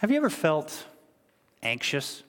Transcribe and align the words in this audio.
Have 0.00 0.10
you 0.10 0.16
ever 0.16 0.30
felt 0.30 0.86
anxious? 1.62 2.22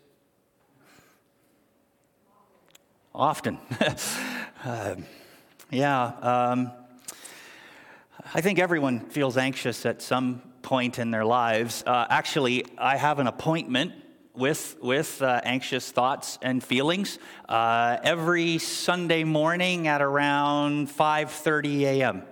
Often. 3.15 3.59
uh, 4.65 4.95
yeah. 5.71 6.03
Um, 6.21 6.71
I 8.33 8.41
think 8.41 8.59
everyone 8.59 8.99
feels 8.99 9.37
anxious 9.37 9.85
at 9.85 10.01
some 10.01 10.41
point 10.63 10.99
in 10.99 11.11
their 11.11 11.23
lives. 11.23 11.81
Uh, 11.87 12.07
actually, 12.09 12.65
I 12.77 12.97
have 12.97 13.19
an 13.19 13.27
appointment 13.27 13.93
with, 14.35 14.75
with 14.81 15.21
uh, 15.21 15.39
anxious 15.45 15.89
thoughts 15.91 16.39
and 16.41 16.61
feelings 16.61 17.19
uh, 17.47 17.99
every 18.03 18.57
Sunday 18.57 19.23
morning 19.23 19.87
at 19.87 20.01
around 20.01 20.89
5.30 20.89 21.81
a.m. 21.83 22.23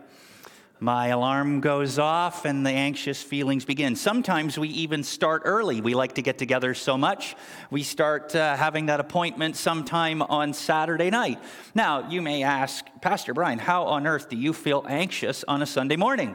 My 0.81 1.07
alarm 1.07 1.59
goes 1.59 1.99
off 1.99 2.45
and 2.45 2.65
the 2.65 2.69
anxious 2.69 3.21
feelings 3.21 3.65
begin. 3.65 3.97
Sometimes 3.97 4.57
we 4.57 4.69
even 4.69 5.03
start 5.03 5.41
early. 5.43 5.81
We 5.81 5.93
like 5.93 6.15
to 6.15 6.21
get 6.21 6.37
together 6.37 6.73
so 6.73 6.97
much. 6.97 7.35
We 7.69 7.83
start 7.83 8.33
uh, 8.33 8.55
having 8.55 8.85
that 8.85 9.01
appointment 9.01 9.57
sometime 9.57 10.21
on 10.21 10.53
Saturday 10.53 11.09
night. 11.09 11.39
Now, 11.75 12.09
you 12.09 12.21
may 12.21 12.43
ask, 12.43 12.85
Pastor 13.01 13.33
Brian, 13.33 13.59
how 13.59 13.83
on 13.83 14.07
earth 14.07 14.29
do 14.29 14.37
you 14.37 14.53
feel 14.53 14.85
anxious 14.87 15.43
on 15.49 15.61
a 15.61 15.65
Sunday 15.65 15.97
morning? 15.97 16.33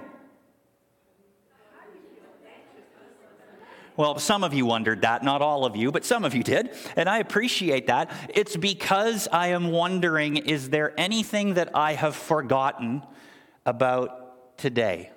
Well, 3.97 4.19
some 4.19 4.44
of 4.44 4.52
you 4.52 4.66
wondered 4.66 5.02
that, 5.02 5.22
not 5.22 5.41
all 5.41 5.64
of 5.64 5.74
you, 5.74 5.91
but 5.91 6.04
some 6.04 6.22
of 6.22 6.34
you 6.34 6.42
did, 6.42 6.70
and 6.97 7.08
I 7.08 7.19
appreciate 7.19 7.86
that. 7.86 8.10
It's 8.28 8.56
because 8.56 9.26
I 9.30 9.48
am 9.48 9.70
wondering 9.70 10.36
is 10.36 10.69
there 10.69 10.92
anything 10.98 11.54
that 11.54 11.70
I 11.74 11.94
have 11.94 12.16
forgotten 12.16 13.04
about 13.64 14.23
today? 14.56 15.10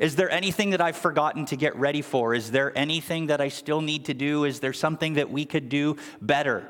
Is 0.00 0.16
there 0.16 0.30
anything 0.30 0.70
that 0.70 0.80
I've 0.80 0.96
forgotten 0.96 1.44
to 1.46 1.56
get 1.56 1.76
ready 1.76 2.02
for? 2.02 2.34
Is 2.34 2.50
there 2.50 2.76
anything 2.76 3.28
that 3.28 3.40
I 3.40 3.48
still 3.48 3.80
need 3.80 4.06
to 4.06 4.14
do? 4.14 4.44
Is 4.44 4.60
there 4.60 4.72
something 4.72 5.14
that 5.14 5.30
we 5.30 5.44
could 5.44 5.68
do 5.68 5.96
better? 6.20 6.68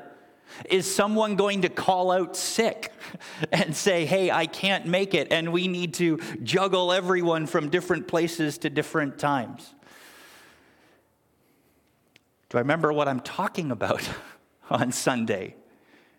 Is 0.69 0.93
someone 0.93 1.35
going 1.35 1.63
to 1.63 1.69
call 1.69 2.11
out 2.11 2.37
sick 2.37 2.93
and 3.51 3.75
say, 3.75 4.05
hey, 4.05 4.29
I 4.29 4.45
can't 4.45 4.85
make 4.85 5.13
it, 5.13 5.31
and 5.31 5.51
we 5.51 5.67
need 5.67 5.95
to 5.95 6.19
juggle 6.43 6.91
everyone 6.91 7.47
from 7.47 7.69
different 7.69 8.07
places 8.07 8.59
to 8.59 8.69
different 8.69 9.17
times? 9.17 9.73
Do 12.49 12.59
I 12.59 12.61
remember 12.61 12.93
what 12.93 13.07
I'm 13.07 13.19
talking 13.21 13.71
about 13.71 14.07
on 14.69 14.91
Sunday? 14.91 15.55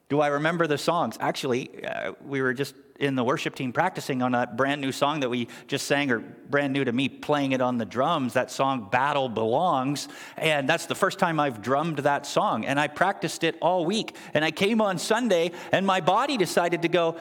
Do 0.09 0.21
I 0.21 0.29
remember 0.29 0.67
the 0.67 0.79
songs? 0.79 1.17
Actually, 1.21 1.85
uh, 1.85 2.13
we 2.25 2.43
were 2.43 2.53
just 2.53 2.75
in 2.99 3.15
the 3.15 3.25
worship 3.25 3.55
team 3.55 3.73
practicing 3.73 4.23
on 4.23 4.35
a 4.35 4.47
brand 4.47 4.81
new 4.81 4.93
song 4.93 5.21
that 5.21 5.29
we 5.29 5.49
just 5.67 5.87
sang, 5.87 6.11
or 6.11 6.19
brand 6.19 6.73
new 6.73 6.85
to 6.85 6.93
me, 6.93 7.09
playing 7.09 7.53
it 7.53 7.61
on 7.61 7.79
the 7.79 7.85
drums. 7.85 8.35
That 8.35 8.51
song, 8.51 8.89
Battle 8.91 9.29
Belongs. 9.29 10.09
And 10.37 10.69
that's 10.69 10.87
the 10.87 10.95
first 10.95 11.19
time 11.19 11.39
I've 11.41 11.63
drummed 11.63 11.99
that 12.01 12.27
song. 12.27 12.65
And 12.65 12.79
I 12.79 12.89
practiced 12.89 13.45
it 13.45 13.57
all 13.61 13.85
week. 13.85 14.15
And 14.35 14.45
I 14.45 14.51
came 14.51 14.81
on 14.81 14.99
Sunday, 14.99 15.53
and 15.73 15.87
my 15.87 16.01
body 16.01 16.37
decided 16.37 16.83
to 16.83 16.89
go, 16.89 17.17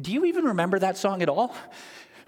Do 0.00 0.12
you 0.12 0.24
even 0.26 0.44
remember 0.44 0.78
that 0.78 0.96
song 0.96 1.22
at 1.22 1.28
all? 1.28 1.54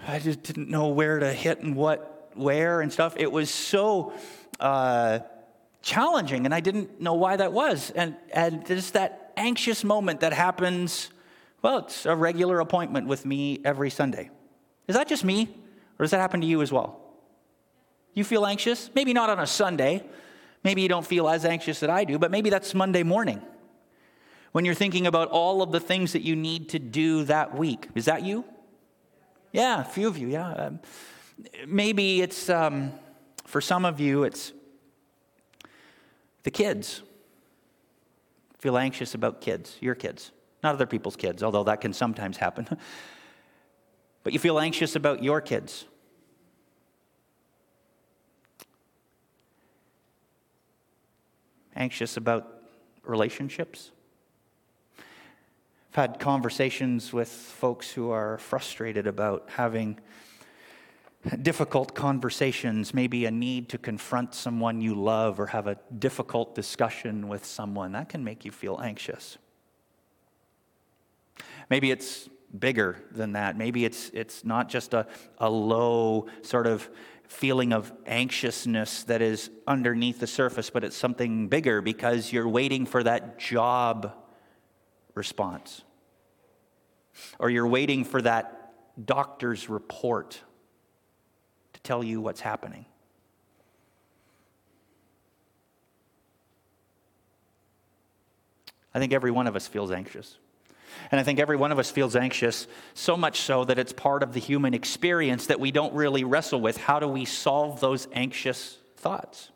I 0.07 0.19
just 0.19 0.43
didn't 0.43 0.69
know 0.69 0.87
where 0.87 1.19
to 1.19 1.33
hit 1.33 1.59
and 1.59 1.75
what, 1.75 2.31
where 2.35 2.81
and 2.81 2.91
stuff. 2.91 3.15
It 3.17 3.31
was 3.31 3.49
so. 3.49 4.13
Uh, 4.59 5.19
challenging, 5.81 6.45
and 6.45 6.53
I 6.53 6.59
didn't 6.59 6.99
know 6.99 7.13
why 7.13 7.37
that 7.37 7.53
was. 7.53 7.91
And, 7.91 8.15
and 8.33 8.65
just 8.65 8.93
that 8.93 9.31
anxious 9.37 9.83
moment 9.83 10.19
that 10.19 10.33
happens, 10.33 11.09
well, 11.61 11.79
it's 11.79 12.05
a 12.05 12.15
regular 12.15 12.59
appointment 12.59 13.07
with 13.07 13.25
me 13.25 13.59
every 13.65 13.89
Sunday. 13.89 14.29
Is 14.87 14.95
that 14.95 15.07
just 15.07 15.23
me, 15.23 15.49
or 15.97 16.03
does 16.03 16.11
that 16.11 16.19
happen 16.19 16.41
to 16.41 16.47
you 16.47 16.61
as 16.61 16.71
well? 16.71 16.99
You 18.13 18.23
feel 18.23 18.45
anxious? 18.45 18.89
Maybe 18.95 19.13
not 19.13 19.29
on 19.29 19.39
a 19.39 19.47
Sunday. 19.47 20.03
Maybe 20.63 20.81
you 20.81 20.89
don't 20.89 21.05
feel 21.05 21.29
as 21.29 21.45
anxious 21.45 21.79
that 21.81 21.89
I 21.89 22.03
do, 22.03 22.17
but 22.17 22.31
maybe 22.31 22.49
that's 22.49 22.73
Monday 22.73 23.03
morning 23.03 23.41
when 24.51 24.65
you're 24.65 24.75
thinking 24.75 25.07
about 25.07 25.29
all 25.29 25.61
of 25.61 25.71
the 25.71 25.79
things 25.79 26.13
that 26.13 26.21
you 26.21 26.35
need 26.35 26.69
to 26.69 26.79
do 26.79 27.23
that 27.25 27.55
week. 27.55 27.87
Is 27.95 28.05
that 28.05 28.23
you? 28.23 28.45
Yeah, 29.51 29.81
a 29.81 29.85
few 29.85 30.07
of 30.07 30.17
you, 30.17 30.27
yeah. 30.27 30.51
Um, 30.51 30.79
maybe 31.67 32.21
it's, 32.21 32.49
um, 32.49 32.91
for 33.45 33.61
some 33.61 33.85
of 33.85 33.99
you, 33.99 34.23
it's 34.23 34.53
the 36.43 36.51
kids. 36.51 37.01
Feel 38.59 38.77
anxious 38.77 39.15
about 39.15 39.39
kids, 39.39 39.77
your 39.79 39.95
kids, 39.95 40.31
not 40.63 40.75
other 40.75 40.85
people's 40.85 41.15
kids, 41.15 41.43
although 41.43 41.63
that 41.63 41.81
can 41.81 41.93
sometimes 41.93 42.37
happen. 42.37 42.67
but 44.23 44.33
you 44.33 44.39
feel 44.39 44.59
anxious 44.59 44.95
about 44.95 45.23
your 45.23 45.41
kids. 45.41 45.85
Anxious 51.75 52.17
about 52.17 52.61
relationships. 53.03 53.91
I've 55.91 55.95
had 55.95 56.19
conversations 56.19 57.13
with 57.13 57.29
folks 57.29 57.89
who 57.89 58.11
are 58.11 58.37
frustrated 58.37 59.07
about 59.07 59.49
having 59.49 59.99
difficult 61.41 61.95
conversations, 61.95 62.93
maybe 62.93 63.25
a 63.25 63.31
need 63.31 63.69
to 63.69 63.77
confront 63.77 64.33
someone 64.33 64.81
you 64.81 64.95
love 64.95 65.39
or 65.39 65.47
have 65.47 65.67
a 65.67 65.77
difficult 65.97 66.55
discussion 66.55 67.27
with 67.27 67.45
someone, 67.45 67.91
that 67.93 68.09
can 68.09 68.23
make 68.23 68.45
you 68.45 68.51
feel 68.51 68.79
anxious. 68.81 69.37
Maybe 71.69 71.91
it's 71.91 72.29
bigger 72.57 72.97
than 73.11 73.33
that. 73.33 73.57
Maybe 73.57 73.85
it's, 73.85 74.09
it's 74.13 74.43
not 74.43 74.69
just 74.69 74.93
a, 74.93 75.07
a 75.37 75.49
low 75.49 76.27
sort 76.41 76.67
of 76.67 76.89
feeling 77.27 77.73
of 77.73 77.93
anxiousness 78.07 79.03
that 79.03 79.21
is 79.21 79.51
underneath 79.67 80.19
the 80.19 80.27
surface, 80.27 80.71
but 80.71 80.83
it's 80.83 80.97
something 80.97 81.47
bigger 81.47 81.79
because 81.81 82.33
you're 82.33 82.49
waiting 82.49 82.87
for 82.87 83.03
that 83.03 83.37
job 83.37 84.15
response. 85.13 85.83
Or 87.37 87.49
you're 87.49 87.67
waiting 87.67 88.03
for 88.03 88.21
that 88.23 88.73
doctor's 89.05 89.69
report 89.69 90.41
to 91.73 91.81
tell 91.81 92.03
you 92.03 92.19
what's 92.19 92.41
happening. 92.41 92.85
I 98.93 98.97
think 98.97 99.13
every 99.13 99.29
one 99.29 99.45
of 99.45 99.55
us 99.55 99.67
feels 99.67 99.91
anxious. 99.91 100.37
And 101.11 101.19
I 101.19 101.23
think 101.23 101.39
every 101.39 101.57
one 101.57 101.71
of 101.71 101.79
us 101.79 101.89
feels 101.91 102.15
anxious, 102.15 102.67
so 102.93 103.17
much 103.17 103.41
so 103.41 103.65
that 103.65 103.79
it's 103.79 103.93
part 103.93 104.23
of 104.23 104.33
the 104.33 104.39
human 104.39 104.73
experience 104.73 105.47
that 105.47 105.59
we 105.59 105.71
don't 105.71 105.93
really 105.93 106.23
wrestle 106.23 106.61
with. 106.61 106.77
How 106.77 106.99
do 106.99 107.07
we 107.07 107.25
solve 107.25 107.79
those 107.79 108.07
anxious 108.13 108.77
thoughts? 108.97 109.49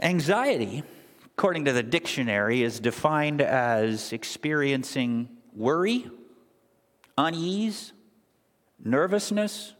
Anxiety, 0.00 0.82
according 1.36 1.64
to 1.64 1.72
the 1.72 1.82
dictionary, 1.82 2.62
is 2.62 2.80
defined 2.80 3.40
as 3.40 4.12
experiencing 4.12 5.28
worry, 5.54 6.08
unease, 7.16 7.92
nervousness, 8.82 9.74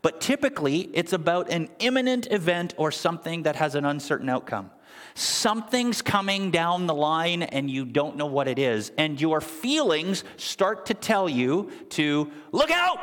but 0.00 0.20
typically, 0.20 0.82
it's 0.94 1.12
about 1.12 1.50
an 1.50 1.68
imminent 1.80 2.28
event 2.30 2.74
or 2.76 2.92
something 2.92 3.42
that 3.42 3.56
has 3.56 3.74
an 3.74 3.84
uncertain 3.84 4.28
outcome. 4.28 4.70
Something's 5.14 6.02
coming 6.02 6.50
down 6.50 6.86
the 6.86 6.94
line 6.94 7.42
and 7.42 7.70
you 7.70 7.84
don't 7.84 8.16
know 8.16 8.26
what 8.26 8.48
it 8.48 8.58
is, 8.58 8.92
and 8.96 9.20
your 9.20 9.40
feelings 9.40 10.24
start 10.36 10.86
to 10.86 10.94
tell 10.94 11.28
you 11.28 11.70
to 11.90 12.30
look 12.50 12.70
out! 12.70 12.98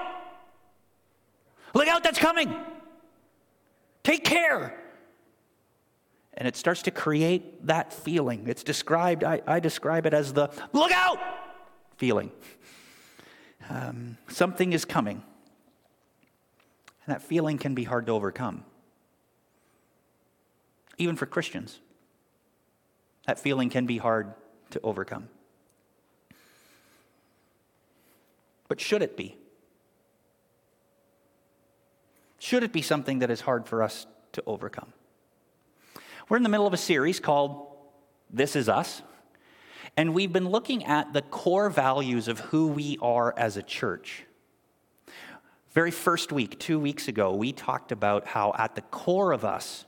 Look 1.74 1.88
out, 1.88 2.04
that's 2.04 2.20
coming! 2.20 2.56
Take 4.04 4.24
care! 4.24 4.76
And 6.34 6.48
it 6.48 6.56
starts 6.56 6.84
to 6.84 6.92
create 6.92 7.68
that 7.68 7.92
feeling. 7.92 8.48
It's 8.48 8.64
described, 8.64 9.24
I, 9.24 9.42
I 9.46 9.60
describe 9.60 10.06
it 10.06 10.14
as 10.14 10.34
the 10.34 10.50
look 10.72 10.92
out 10.92 11.20
feeling. 11.98 12.32
Um, 13.70 14.18
something 14.30 14.72
is 14.72 14.86
coming. 14.86 15.22
And 17.06 17.16
that 17.16 17.22
feeling 17.22 17.58
can 17.58 17.76
be 17.76 17.84
hard 17.84 18.06
to 18.06 18.14
overcome. 18.14 18.64
Even 20.98 21.16
for 21.16 21.26
Christians, 21.26 21.80
that 23.30 23.38
feeling 23.38 23.70
can 23.70 23.86
be 23.86 24.00
hard 24.00 24.34
to 24.72 24.82
overcome. 24.82 25.30
But 28.68 28.82
should 28.82 29.04
it 29.04 29.16
be? 29.16 29.38
Should 32.40 32.64
it 32.64 32.74
be 32.74 32.82
something 32.82 33.20
that 33.20 33.30
is 33.30 33.42
hard 33.42 33.68
for 33.68 33.84
us 33.84 34.08
to 34.32 34.42
overcome? 34.48 34.94
We're 36.28 36.38
in 36.38 36.44
the 36.44 36.50
middle 36.50 36.66
of 36.66 36.74
a 36.74 36.78
series 36.78 37.20
called 37.20 37.68
This 38.32 38.56
Is 38.56 38.68
Us, 38.68 39.04
and 39.96 40.16
we've 40.16 40.34
been 40.34 40.50
looking 40.50 40.86
at 40.86 41.14
the 41.14 41.22
core 41.22 41.70
values 41.70 42.28
of 42.28 42.40
who 42.40 42.70
we 42.70 42.98
are 43.00 43.36
as 43.38 43.58
a 43.58 43.62
church. 43.62 44.24
Very 45.74 45.92
first 45.92 46.32
week, 46.32 46.60
two 46.60 46.80
weeks 46.80 47.08
ago, 47.08 47.36
we 47.36 47.54
talked 47.54 47.92
about 47.92 48.26
how 48.26 48.56
at 48.58 48.74
the 48.74 48.82
core 48.82 49.34
of 49.34 49.46
us 49.46 49.86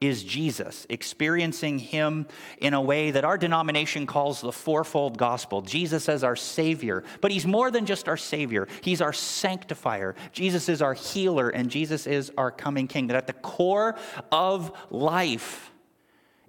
is 0.00 0.22
Jesus, 0.22 0.86
experiencing 0.90 1.78
him 1.78 2.26
in 2.58 2.74
a 2.74 2.80
way 2.80 3.12
that 3.12 3.24
our 3.24 3.38
denomination 3.38 4.06
calls 4.06 4.42
the 4.42 4.52
fourfold 4.52 5.16
gospel. 5.16 5.62
Jesus 5.62 6.08
as 6.08 6.22
our 6.22 6.36
Savior, 6.36 7.02
but 7.22 7.30
he's 7.30 7.46
more 7.46 7.70
than 7.70 7.86
just 7.86 8.06
our 8.06 8.16
Savior, 8.18 8.68
he's 8.82 9.00
our 9.00 9.14
sanctifier. 9.14 10.14
Jesus 10.32 10.68
is 10.68 10.82
our 10.82 10.92
healer, 10.92 11.48
and 11.48 11.70
Jesus 11.70 12.06
is 12.06 12.30
our 12.36 12.50
coming 12.50 12.88
King. 12.88 13.06
That 13.06 13.16
at 13.16 13.26
the 13.26 13.32
core 13.32 13.96
of 14.30 14.70
life 14.90 15.72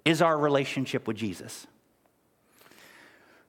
is 0.04 0.20
our 0.20 0.36
relationship 0.38 1.08
with 1.08 1.16
Jesus. 1.16 1.66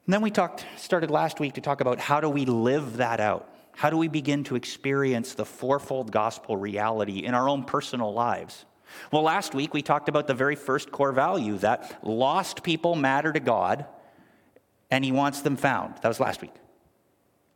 And 0.06 0.14
then 0.14 0.22
we 0.22 0.32
talked, 0.32 0.66
started 0.78 1.12
last 1.12 1.40
week 1.40 1.54
to 1.54 1.62
talk 1.62 1.82
about 1.82 2.00
how 2.00 2.22
do 2.22 2.30
we 2.30 2.46
live 2.46 2.98
that 2.98 3.20
out? 3.20 3.54
How 3.74 3.90
do 3.90 3.98
we 3.98 4.08
begin 4.08 4.44
to 4.46 4.56
experience 4.56 5.36
the 5.36 5.46
fourfold 5.46 6.12
gospel 6.12 6.58
reality 6.58 7.20
in 7.20 7.34
our 7.34 7.48
own 7.48 7.64
personal 7.64 8.14
lives? 8.14 8.66
Well, 9.12 9.24
last 9.24 9.54
week 9.54 9.74
we 9.74 9.82
talked 9.82 10.10
about 10.10 10.28
the 10.28 10.34
very 10.34 10.56
first 10.56 10.92
core 10.92 11.12
value 11.12 11.58
that 11.60 12.00
lost 12.04 12.64
people 12.64 12.96
matter 12.96 13.32
to 13.32 13.40
God 13.40 13.86
and 14.92 15.04
He 15.04 15.12
wants 15.12 15.42
them 15.42 15.56
found. 15.56 15.96
That 16.02 16.08
was 16.08 16.20
last 16.20 16.42
week. 16.42 16.54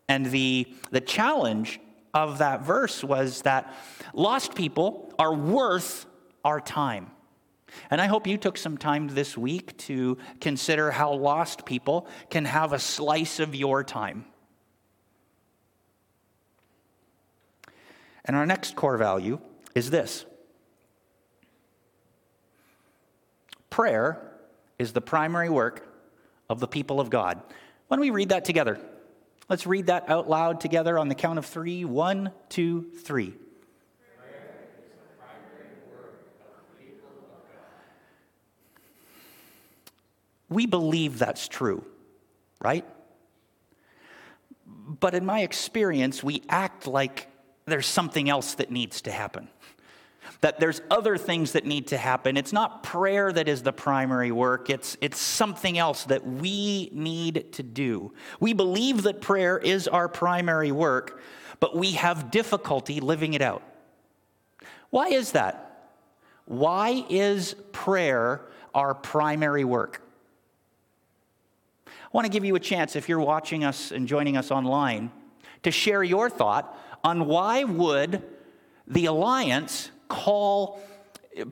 And 0.08 0.26
the, 0.26 0.68
the 0.92 1.02
challenge 1.02 1.80
of 2.14 2.40
that 2.40 2.62
verse 2.62 3.04
was 3.04 3.42
that 3.44 3.74
lost 4.14 4.56
people 4.56 5.14
are 5.18 5.34
worth 5.34 6.06
our 6.44 6.60
time. 6.60 7.10
And 7.90 8.00
I 8.00 8.06
hope 8.06 8.28
you 8.28 8.38
took 8.38 8.58
some 8.58 8.78
time 8.78 9.08
this 9.08 9.38
week 9.38 9.78
to 9.80 10.18
consider 10.40 10.92
how 10.92 11.14
lost 11.14 11.66
people 11.66 12.08
can 12.30 12.46
have 12.46 12.74
a 12.74 12.80
slice 12.80 13.40
of 13.40 13.56
your 13.56 13.84
time. 13.84 14.26
And 18.26 18.36
our 18.36 18.46
next 18.46 18.76
core 18.76 18.98
value 18.98 19.40
is 19.76 19.90
this 19.90 20.26
prayer 23.74 24.22
is 24.78 24.94
the 24.94 25.02
primary 25.02 25.50
work 25.50 25.92
of 26.48 26.60
the 26.60 26.68
people 26.68 27.00
of 27.00 27.10
God. 27.10 27.42
Why 27.88 27.98
don't 27.98 28.02
we 28.02 28.12
read 28.12 28.30
that 28.30 28.46
together? 28.46 28.80
Let's 29.50 29.66
read 29.66 29.88
that 29.88 30.08
out 30.12 30.30
loud 30.30 30.62
together 30.62 31.00
on 31.00 31.08
the 31.08 31.16
count 31.16 31.40
of 31.40 31.46
three. 31.48 31.84
One, 31.84 32.32
two, 32.50 32.92
three. 33.02 33.34
We 40.50 40.68
believe 40.68 41.18
that's 41.18 41.48
true, 41.48 41.84
right? 42.62 42.86
But 44.68 45.16
in 45.16 45.26
my 45.26 45.42
experience, 45.42 46.24
we 46.24 46.44
act 46.48 46.86
like 46.86 47.28
there's 47.66 47.88
something 47.88 48.30
else 48.30 48.54
that 48.54 48.70
needs 48.70 49.02
to 49.02 49.12
happen 49.12 49.50
that 50.42 50.60
there's 50.60 50.82
other 50.92 51.18
things 51.18 51.54
that 51.54 51.66
need 51.66 51.88
to 51.88 51.98
happen. 51.98 52.38
It's 52.38 52.54
not 52.54 52.84
prayer 52.84 53.32
that 53.32 53.48
is 53.48 53.64
the 53.64 53.74
primary 53.74 54.32
work, 54.32 54.70
it's, 54.70 54.98
it's 55.02 55.20
something 55.20 55.78
else 55.78 56.04
that 56.06 56.26
we 56.26 56.90
need 56.92 57.54
to 57.54 57.64
do. 57.64 58.14
We 58.40 58.54
believe 58.54 59.04
that 59.04 59.22
prayer 59.22 59.58
is 59.58 59.88
our 59.88 60.08
primary 60.08 60.72
work, 60.72 61.22
but 61.60 61.76
we 61.76 61.92
have 61.92 62.32
difficulty 62.32 63.00
living 63.00 63.34
it 63.34 63.42
out. 63.42 63.64
Why 64.90 65.08
is 65.08 65.32
that? 65.32 65.92
Why 66.46 67.06
is 67.10 67.56
prayer 67.72 68.42
our 68.76 68.94
primary 68.94 69.64
work? 69.64 70.02
I 71.88 71.92
want 72.12 72.26
to 72.26 72.32
give 72.32 72.46
you 72.46 72.56
a 72.56 72.60
chance, 72.60 72.96
if 72.96 73.10
you're 73.10 73.20
watching 73.20 73.64
us 73.64 73.92
and 73.92 74.08
joining 74.08 74.38
us 74.38 74.52
online, 74.52 75.12
to 75.64 75.72
share 75.72 76.04
your 76.04 76.30
thought 76.30 76.78
on 77.04 77.26
why 77.26 77.64
would 77.64 78.22
the 78.86 79.06
Alliance 79.06 79.90
call 80.08 80.80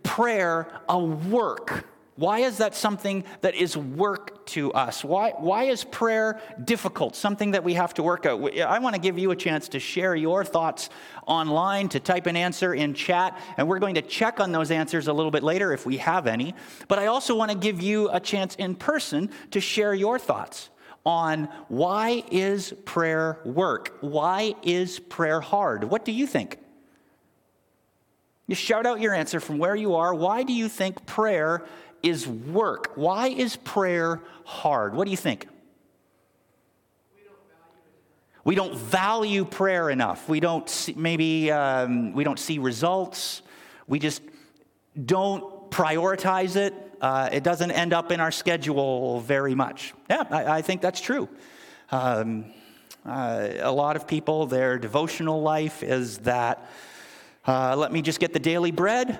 prayer 0.03 0.67
a 0.87 0.99
work. 0.99 1.85
Why 2.15 2.39
is 2.39 2.57
that 2.57 2.75
something 2.75 3.23
that 3.39 3.55
is 3.55 3.75
work 3.75 4.45
to 4.47 4.71
us? 4.73 5.03
Why, 5.03 5.31
why 5.31 5.63
is 5.63 5.83
prayer 5.85 6.39
difficult, 6.63 7.15
something 7.15 7.51
that 7.51 7.63
we 7.63 7.73
have 7.73 7.93
to 7.95 8.03
work 8.03 8.25
out? 8.25 8.59
I 8.59 8.79
want 8.79 8.95
to 8.95 9.01
give 9.01 9.17
you 9.17 9.31
a 9.31 9.35
chance 9.35 9.69
to 9.69 9.79
share 9.79 10.13
your 10.13 10.43
thoughts 10.43 10.89
online, 11.25 11.89
to 11.89 11.99
type 11.99 12.27
an 12.27 12.35
answer 12.35 12.73
in 12.73 12.93
chat, 12.93 13.39
and 13.57 13.67
we're 13.67 13.79
going 13.79 13.95
to 13.95 14.01
check 14.01 14.39
on 14.39 14.51
those 14.51 14.71
answers 14.71 15.07
a 15.07 15.13
little 15.13 15.31
bit 15.31 15.41
later 15.41 15.73
if 15.73 15.85
we 15.85 15.97
have 15.97 16.27
any. 16.27 16.53
But 16.87 16.99
I 16.99 17.07
also 17.07 17.35
want 17.35 17.49
to 17.51 17.57
give 17.57 17.81
you 17.81 18.09
a 18.11 18.19
chance 18.19 18.55
in 18.55 18.75
person 18.75 19.31
to 19.51 19.61
share 19.61 19.93
your 19.93 20.19
thoughts 20.19 20.69
on 21.05 21.45
why 21.69 22.23
is 22.29 22.73
prayer 22.85 23.39
work? 23.45 23.97
Why 24.01 24.53
is 24.61 24.99
prayer 24.99 25.41
hard? 25.41 25.85
What 25.85 26.05
do 26.05 26.11
you 26.11 26.27
think? 26.27 26.59
You 28.51 28.55
shout 28.55 28.85
out 28.85 28.99
your 28.99 29.13
answer 29.13 29.39
from 29.39 29.59
where 29.59 29.77
you 29.77 29.95
are. 29.95 30.13
Why 30.13 30.43
do 30.43 30.51
you 30.51 30.67
think 30.67 31.05
prayer 31.05 31.63
is 32.03 32.27
work? 32.27 32.91
Why 32.95 33.29
is 33.29 33.55
prayer 33.55 34.19
hard? 34.43 34.93
What 34.93 35.05
do 35.05 35.11
you 35.11 35.15
think? 35.15 35.47
We 38.43 38.55
don't 38.55 38.75
value 38.75 39.45
prayer 39.45 39.89
enough. 39.89 40.27
We 40.27 40.41
don't 40.41 40.67
see, 40.69 40.93
maybe 40.97 41.49
um, 41.49 42.11
we 42.11 42.25
don't 42.25 42.37
see 42.37 42.59
results. 42.59 43.41
We 43.87 43.99
just 43.99 44.21
don't 45.05 45.71
prioritize 45.71 46.57
it. 46.57 46.73
Uh, 46.99 47.29
it 47.31 47.43
doesn't 47.43 47.71
end 47.71 47.93
up 47.93 48.11
in 48.11 48.19
our 48.19 48.33
schedule 48.33 49.21
very 49.21 49.55
much. 49.55 49.93
Yeah, 50.09 50.25
I, 50.29 50.57
I 50.57 50.61
think 50.61 50.81
that's 50.81 50.99
true. 50.99 51.29
Um, 51.89 52.51
uh, 53.05 53.47
a 53.61 53.71
lot 53.71 53.95
of 53.95 54.07
people, 54.07 54.45
their 54.45 54.77
devotional 54.77 55.41
life 55.41 55.83
is 55.83 56.17
that 56.17 56.69
uh, 57.47 57.75
let 57.75 57.91
me 57.91 58.01
just 58.01 58.19
get 58.19 58.33
the 58.33 58.39
daily 58.39 58.71
bread. 58.71 59.19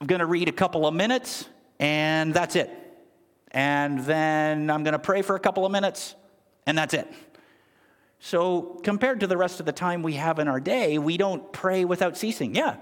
I'm 0.00 0.06
going 0.06 0.20
to 0.20 0.26
read 0.26 0.48
a 0.48 0.52
couple 0.52 0.86
of 0.86 0.94
minutes, 0.94 1.48
and 1.80 2.32
that's 2.32 2.54
it. 2.54 2.70
And 3.50 4.00
then 4.00 4.70
I'm 4.70 4.84
going 4.84 4.92
to 4.92 4.98
pray 4.98 5.22
for 5.22 5.34
a 5.34 5.40
couple 5.40 5.66
of 5.66 5.72
minutes, 5.72 6.14
and 6.66 6.78
that's 6.78 6.94
it. 6.94 7.12
So, 8.20 8.80
compared 8.82 9.20
to 9.20 9.26
the 9.26 9.36
rest 9.36 9.60
of 9.60 9.66
the 9.66 9.72
time 9.72 10.02
we 10.02 10.14
have 10.14 10.38
in 10.38 10.48
our 10.48 10.60
day, 10.60 10.98
we 10.98 11.16
don't 11.16 11.52
pray 11.52 11.84
without 11.84 12.16
ceasing. 12.16 12.54
Yeah, 12.54 12.76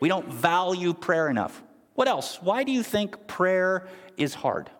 we 0.00 0.08
don't 0.08 0.32
value 0.32 0.94
prayer 0.94 1.28
enough. 1.28 1.62
What 1.94 2.08
else? 2.08 2.40
Why 2.40 2.62
do 2.62 2.72
you 2.72 2.82
think 2.82 3.26
prayer 3.26 3.88
is 4.16 4.34
hard? 4.34 4.70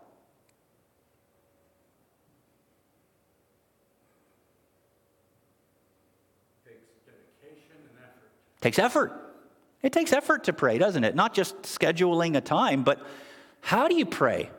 Takes 6.65 6.79
dedication 7.05 7.77
and 7.89 7.99
effort. 7.99 8.61
Takes 8.61 8.79
effort. 8.79 9.26
It 9.87 9.93
takes 9.93 10.13
effort 10.13 10.43
to 10.45 10.53
pray, 10.53 10.79
doesn't 10.79 11.05
it? 11.05 11.15
Not 11.15 11.33
just 11.33 11.63
scheduling 11.63 12.37
a 12.37 12.41
time, 12.41 12.83
but 12.83 13.07
how 13.61 13.87
do 13.87 13.95
you 13.95 14.05
pray? 14.05 14.51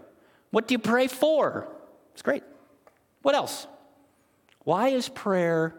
What 0.51 0.69
do 0.69 0.74
you 0.74 0.79
pray 0.79 1.07
for? 1.07 1.67
It's 2.13 2.22
great. 2.22 2.43
What 3.24 3.36
else? 3.36 3.67
Why 4.63 4.88
is 4.88 5.10
prayer 5.10 5.75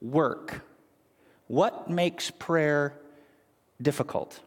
work? 0.00 0.64
What 1.48 1.90
makes 1.90 2.30
prayer 2.30 2.96
difficult? 3.82 4.38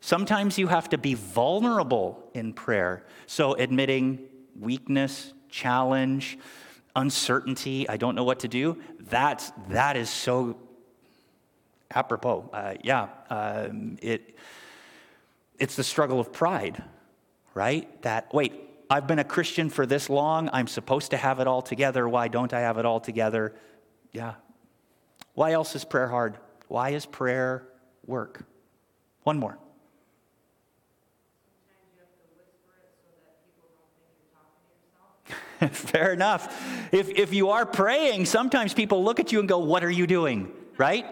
Sometimes 0.00 0.56
you 0.56 0.68
have 0.68 0.88
to 0.88 0.96
be 0.96 1.12
vulnerable 1.12 2.26
in 2.32 2.54
prayer. 2.54 3.04
So, 3.26 3.52
admitting 3.52 4.20
weakness, 4.58 5.34
challenge, 5.50 6.38
uncertainty, 6.94 7.86
I 7.86 7.98
don't 7.98 8.14
know 8.14 8.24
what 8.24 8.40
to 8.40 8.48
do, 8.48 8.78
that's, 8.98 9.52
that 9.68 9.98
is 9.98 10.08
so 10.08 10.56
apropos. 11.94 12.48
Uh, 12.52 12.74
yeah, 12.82 13.08
um, 13.30 13.98
it, 14.02 14.36
it's 15.58 15.76
the 15.76 15.84
struggle 15.84 16.20
of 16.20 16.32
pride, 16.32 16.82
right? 17.54 18.02
That, 18.02 18.32
wait, 18.32 18.52
I've 18.88 19.06
been 19.06 19.18
a 19.18 19.24
Christian 19.24 19.68
for 19.70 19.86
this 19.86 20.08
long. 20.08 20.48
I'm 20.52 20.66
supposed 20.66 21.10
to 21.10 21.16
have 21.16 21.40
it 21.40 21.46
all 21.46 21.62
together. 21.62 22.08
Why 22.08 22.28
don't 22.28 22.52
I 22.52 22.60
have 22.60 22.78
it 22.78 22.84
all 22.84 23.00
together? 23.00 23.54
Yeah. 24.12 24.34
Why 25.34 25.52
else 25.52 25.74
is 25.74 25.84
prayer 25.84 26.08
hard? 26.08 26.38
Why 26.68 26.90
is 26.90 27.06
prayer 27.06 27.66
work? 28.06 28.44
One 29.24 29.38
more. 29.38 29.58
Fair 35.70 36.12
enough. 36.12 36.92
If, 36.92 37.08
if 37.10 37.32
you 37.32 37.50
are 37.50 37.66
praying, 37.66 38.26
sometimes 38.26 38.74
people 38.74 39.02
look 39.02 39.20
at 39.20 39.32
you 39.32 39.40
and 39.40 39.48
go, 39.48 39.58
What 39.58 39.82
are 39.84 39.90
you 39.90 40.06
doing? 40.06 40.52
Right? 40.78 41.06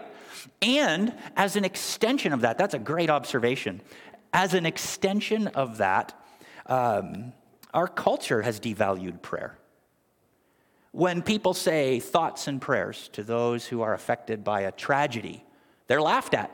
And 0.61 1.13
as 1.35 1.55
an 1.55 1.65
extension 1.65 2.33
of 2.33 2.41
that, 2.41 2.57
that's 2.57 2.73
a 2.73 2.79
great 2.79 3.09
observation. 3.09 3.81
As 4.33 4.53
an 4.53 4.65
extension 4.65 5.47
of 5.47 5.77
that, 5.77 6.19
um, 6.65 7.33
our 7.73 7.87
culture 7.87 8.41
has 8.41 8.59
devalued 8.59 9.21
prayer. 9.21 9.57
When 10.91 11.21
people 11.21 11.53
say 11.53 11.99
thoughts 11.99 12.47
and 12.47 12.61
prayers 12.61 13.09
to 13.13 13.23
those 13.23 13.65
who 13.65 13.81
are 13.81 13.93
affected 13.93 14.43
by 14.43 14.61
a 14.61 14.71
tragedy, 14.71 15.43
they're 15.87 16.01
laughed 16.01 16.33
at, 16.33 16.51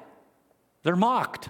they're 0.83 0.95
mocked. 0.95 1.49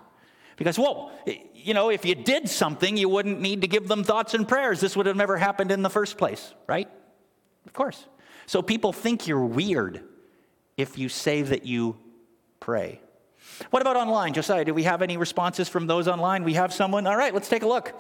Because, 0.58 0.78
well, 0.78 1.12
you 1.56 1.74
know, 1.74 1.90
if 1.90 2.06
you 2.06 2.14
did 2.14 2.48
something, 2.50 2.98
you 2.98 3.10
wouldn't 3.10 3.40
need 3.40 3.62
to 3.62 3.68
give 3.68 3.88
them 3.88 4.04
thoughts 4.04 4.34
and 4.34 4.48
prayers. 4.48 4.80
This 4.80 4.96
would 4.96 5.06
have 5.06 5.16
never 5.16 5.38
happened 5.38 5.72
in 5.72 5.82
the 5.82 5.90
first 5.90 6.18
place, 6.18 6.54
right? 6.68 6.90
Of 7.66 7.74
course. 7.74 8.06
So 8.46 8.62
people 8.62 8.94
think 8.94 9.28
you're 9.28 9.46
weird 9.46 10.04
if 10.78 10.98
you 10.98 11.10
say 11.10 11.42
that 11.42 11.66
you 11.66 11.98
pray. 12.62 13.02
What 13.72 13.82
about 13.82 13.96
online? 13.96 14.34
Josiah, 14.34 14.64
do 14.64 14.74
we 14.74 14.84
have 14.84 15.02
any 15.02 15.18
responses 15.18 15.68
from 15.68 15.88
those 15.88 16.08
online? 16.08 16.44
We 16.44 16.54
have 16.54 16.72
someone? 16.72 17.08
All 17.08 17.18
right, 17.18 17.34
let's 17.34 17.50
take 17.50 17.64
a 17.64 17.68
look. 17.68 17.94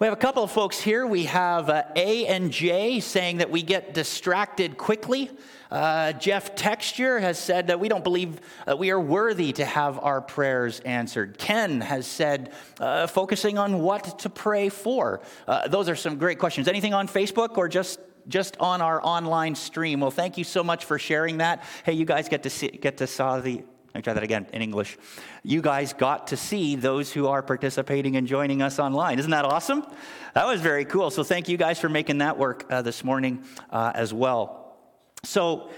We 0.00 0.06
have 0.06 0.12
a 0.12 0.20
couple 0.20 0.42
of 0.42 0.50
folks 0.50 0.80
here. 0.80 1.06
We 1.06 1.26
have 1.26 1.70
uh, 1.70 1.84
A 1.94 2.26
and 2.26 2.50
J 2.50 2.98
saying 2.98 3.36
that 3.36 3.52
we 3.52 3.62
get 3.62 3.94
distracted 3.94 4.76
quickly. 4.76 5.30
Uh, 5.70 6.14
Jeff 6.14 6.56
Texture 6.56 7.20
has 7.20 7.38
said 7.38 7.68
that 7.68 7.78
we 7.78 7.88
don't 7.88 8.02
believe 8.02 8.40
that 8.66 8.76
we 8.80 8.90
are 8.90 8.98
worthy 8.98 9.52
to 9.52 9.64
have 9.64 10.00
our 10.00 10.20
prayers 10.20 10.80
answered. 10.80 11.38
Ken 11.38 11.80
has 11.80 12.08
said, 12.08 12.52
uh, 12.80 13.06
focusing 13.06 13.56
on 13.56 13.78
what 13.78 14.18
to 14.18 14.28
pray 14.28 14.68
for. 14.68 15.20
Uh, 15.46 15.68
those 15.68 15.88
are 15.88 15.94
some 15.94 16.18
great 16.18 16.40
questions. 16.40 16.66
Anything 16.66 16.92
on 16.92 17.06
Facebook 17.06 17.56
or 17.56 17.68
just 17.68 18.00
just 18.28 18.56
on 18.58 18.80
our 18.80 19.04
online 19.04 19.54
stream. 19.54 20.00
Well, 20.00 20.10
thank 20.10 20.38
you 20.38 20.44
so 20.44 20.62
much 20.62 20.84
for 20.84 20.98
sharing 20.98 21.38
that. 21.38 21.64
Hey, 21.84 21.92
you 21.92 22.04
guys 22.04 22.28
get 22.28 22.42
to 22.44 22.50
see, 22.50 22.68
get 22.68 22.98
to 22.98 23.06
saw 23.06 23.40
the 23.40 23.64
let 23.94 23.98
me 23.98 24.02
try 24.02 24.14
that 24.14 24.22
again 24.22 24.46
in 24.54 24.62
English. 24.62 24.96
You 25.42 25.60
guys 25.60 25.92
got 25.92 26.28
to 26.28 26.36
see 26.36 26.76
those 26.76 27.12
who 27.12 27.26
are 27.26 27.42
participating 27.42 28.16
and 28.16 28.26
joining 28.26 28.62
us 28.62 28.78
online. 28.78 29.18
Isn't 29.18 29.32
that 29.32 29.44
awesome? 29.44 29.84
That 30.32 30.46
was 30.46 30.62
very 30.62 30.86
cool. 30.86 31.10
So, 31.10 31.22
thank 31.22 31.46
you 31.46 31.58
guys 31.58 31.78
for 31.78 31.90
making 31.90 32.18
that 32.18 32.38
work 32.38 32.64
uh, 32.70 32.80
this 32.80 33.04
morning 33.04 33.44
uh, 33.68 33.92
as 33.94 34.14
well. 34.14 34.78
So, 35.24 35.68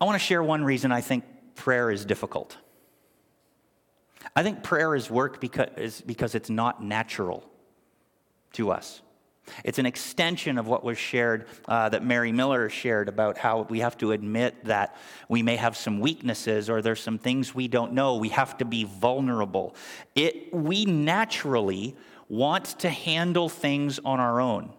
I 0.00 0.04
want 0.04 0.20
to 0.20 0.26
share 0.26 0.42
one 0.42 0.64
reason 0.64 0.90
I 0.90 1.02
think 1.02 1.22
prayer 1.54 1.88
is 1.88 2.04
difficult. 2.04 2.56
I 4.34 4.42
think 4.42 4.64
prayer 4.64 4.96
is 4.96 5.08
work 5.08 5.40
because, 5.40 5.68
is 5.76 6.00
because 6.00 6.34
it's 6.34 6.50
not 6.50 6.82
natural 6.82 7.48
to 8.54 8.72
us. 8.72 9.02
It's 9.64 9.78
an 9.78 9.86
extension 9.86 10.58
of 10.58 10.66
what 10.66 10.84
was 10.84 10.98
shared 10.98 11.46
uh, 11.66 11.88
that 11.90 12.04
Mary 12.04 12.32
Miller 12.32 12.68
shared 12.68 13.08
about 13.08 13.38
how 13.38 13.62
we 13.62 13.80
have 13.80 13.96
to 13.98 14.12
admit 14.12 14.64
that 14.64 14.96
we 15.28 15.42
may 15.42 15.56
have 15.56 15.76
some 15.76 16.00
weaknesses 16.00 16.68
or 16.68 16.82
there's 16.82 17.00
some 17.00 17.18
things 17.18 17.54
we 17.54 17.68
don't 17.68 17.92
know. 17.92 18.16
We 18.16 18.30
have 18.30 18.58
to 18.58 18.64
be 18.64 18.84
vulnerable. 18.84 19.74
It, 20.14 20.52
we 20.52 20.84
naturally 20.84 21.96
want 22.28 22.64
to 22.80 22.90
handle 22.90 23.48
things 23.48 23.98
on 24.04 24.20
our 24.20 24.40
own. 24.40 24.72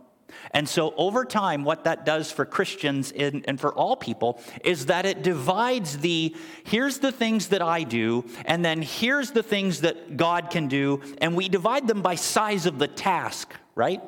And 0.51 0.67
so, 0.67 0.93
over 0.95 1.25
time, 1.25 1.63
what 1.63 1.83
that 1.83 2.05
does 2.05 2.31
for 2.31 2.45
Christians 2.45 3.11
and, 3.11 3.45
and, 3.47 3.59
for 3.59 3.73
all 3.73 3.95
people 3.95 4.41
is 4.63 4.87
that 4.87 5.05
it 5.05 5.23
divides 5.23 5.99
the 5.99 6.35
here's 6.63 6.99
the 6.99 7.11
things 7.11 7.49
that 7.49 7.61
I 7.61 7.83
do, 7.83 8.25
and 8.45 8.63
then 8.63 8.81
here's 8.81 9.31
the 9.31 9.43
things 9.43 9.81
that 9.81 10.17
God 10.17 10.49
can 10.49 10.67
do, 10.67 11.01
and 11.19 11.35
we 11.35 11.49
divide 11.49 11.87
them 11.87 12.01
by 12.01 12.15
size 12.15 12.65
of 12.65 12.79
the 12.79 12.87
task, 12.87 13.53
right? 13.75 14.01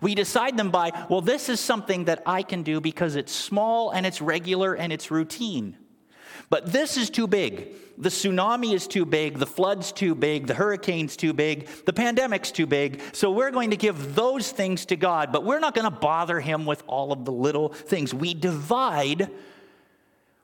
We 0.00 0.14
decide 0.14 0.56
them 0.56 0.70
by, 0.70 0.92
well, 1.08 1.20
this 1.20 1.48
is 1.48 1.60
something 1.60 2.04
that 2.04 2.22
I 2.26 2.42
can 2.42 2.62
do 2.62 2.80
because 2.80 3.16
it's 3.16 3.32
small 3.32 3.90
and 3.90 4.06
it's 4.06 4.20
regular 4.20 4.74
and 4.74 4.92
it's 4.92 5.10
routine. 5.10 5.76
But 6.50 6.72
this 6.72 6.96
is 6.96 7.10
too 7.10 7.26
big. 7.26 7.74
The 7.98 8.08
tsunami 8.08 8.74
is 8.74 8.86
too 8.86 9.04
big, 9.04 9.38
the 9.38 9.46
flood's 9.46 9.90
too 9.90 10.14
big, 10.14 10.46
the 10.46 10.54
hurricane's 10.54 11.16
too 11.16 11.32
big, 11.32 11.66
the 11.84 11.92
pandemic's 11.92 12.52
too 12.52 12.66
big. 12.66 13.00
So 13.12 13.30
we're 13.30 13.50
going 13.50 13.70
to 13.70 13.76
give 13.76 14.14
those 14.14 14.52
things 14.52 14.86
to 14.86 14.96
God, 14.96 15.32
but 15.32 15.44
we're 15.44 15.58
not 15.58 15.74
going 15.74 15.84
to 15.84 15.98
bother 15.98 16.38
Him 16.38 16.64
with 16.64 16.84
all 16.86 17.12
of 17.12 17.24
the 17.24 17.32
little 17.32 17.70
things. 17.70 18.14
We 18.14 18.34
divide 18.34 19.30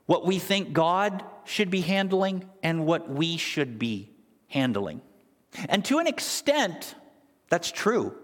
what 0.06 0.26
we 0.26 0.40
think 0.40 0.72
God 0.72 1.24
should 1.44 1.70
be 1.70 1.80
handling 1.80 2.44
and 2.62 2.86
what 2.86 3.08
we 3.08 3.36
should 3.36 3.78
be 3.78 4.10
handling. 4.48 5.00
And 5.68 5.84
to 5.86 5.98
an 5.98 6.08
extent, 6.08 6.96
that's 7.48 7.70
true. 7.70 8.16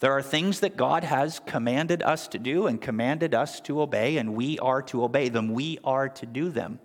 There 0.00 0.12
are 0.12 0.22
things 0.22 0.60
that 0.60 0.76
God 0.76 1.04
has 1.04 1.40
commanded 1.46 2.02
us 2.02 2.28
to 2.28 2.38
do 2.38 2.66
and 2.66 2.80
commanded 2.80 3.34
us 3.34 3.60
to 3.62 3.80
obey, 3.80 4.16
and 4.18 4.34
we 4.34 4.58
are 4.58 4.82
to 4.82 5.04
obey 5.04 5.28
them. 5.28 5.52
We 5.52 5.78
are 5.84 6.08
to 6.08 6.26
do 6.26 6.50
them. 6.50 6.80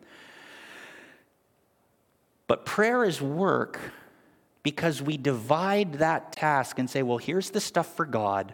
But 2.47 2.65
prayer 2.65 3.03
is 3.03 3.21
work 3.21 3.79
because 4.63 5.01
we 5.01 5.17
divide 5.17 5.93
that 5.93 6.31
task 6.31 6.79
and 6.79 6.89
say, 6.89 7.03
well, 7.03 7.17
here's 7.17 7.49
the 7.49 7.61
stuff 7.61 7.95
for 7.95 8.05
God, 8.05 8.53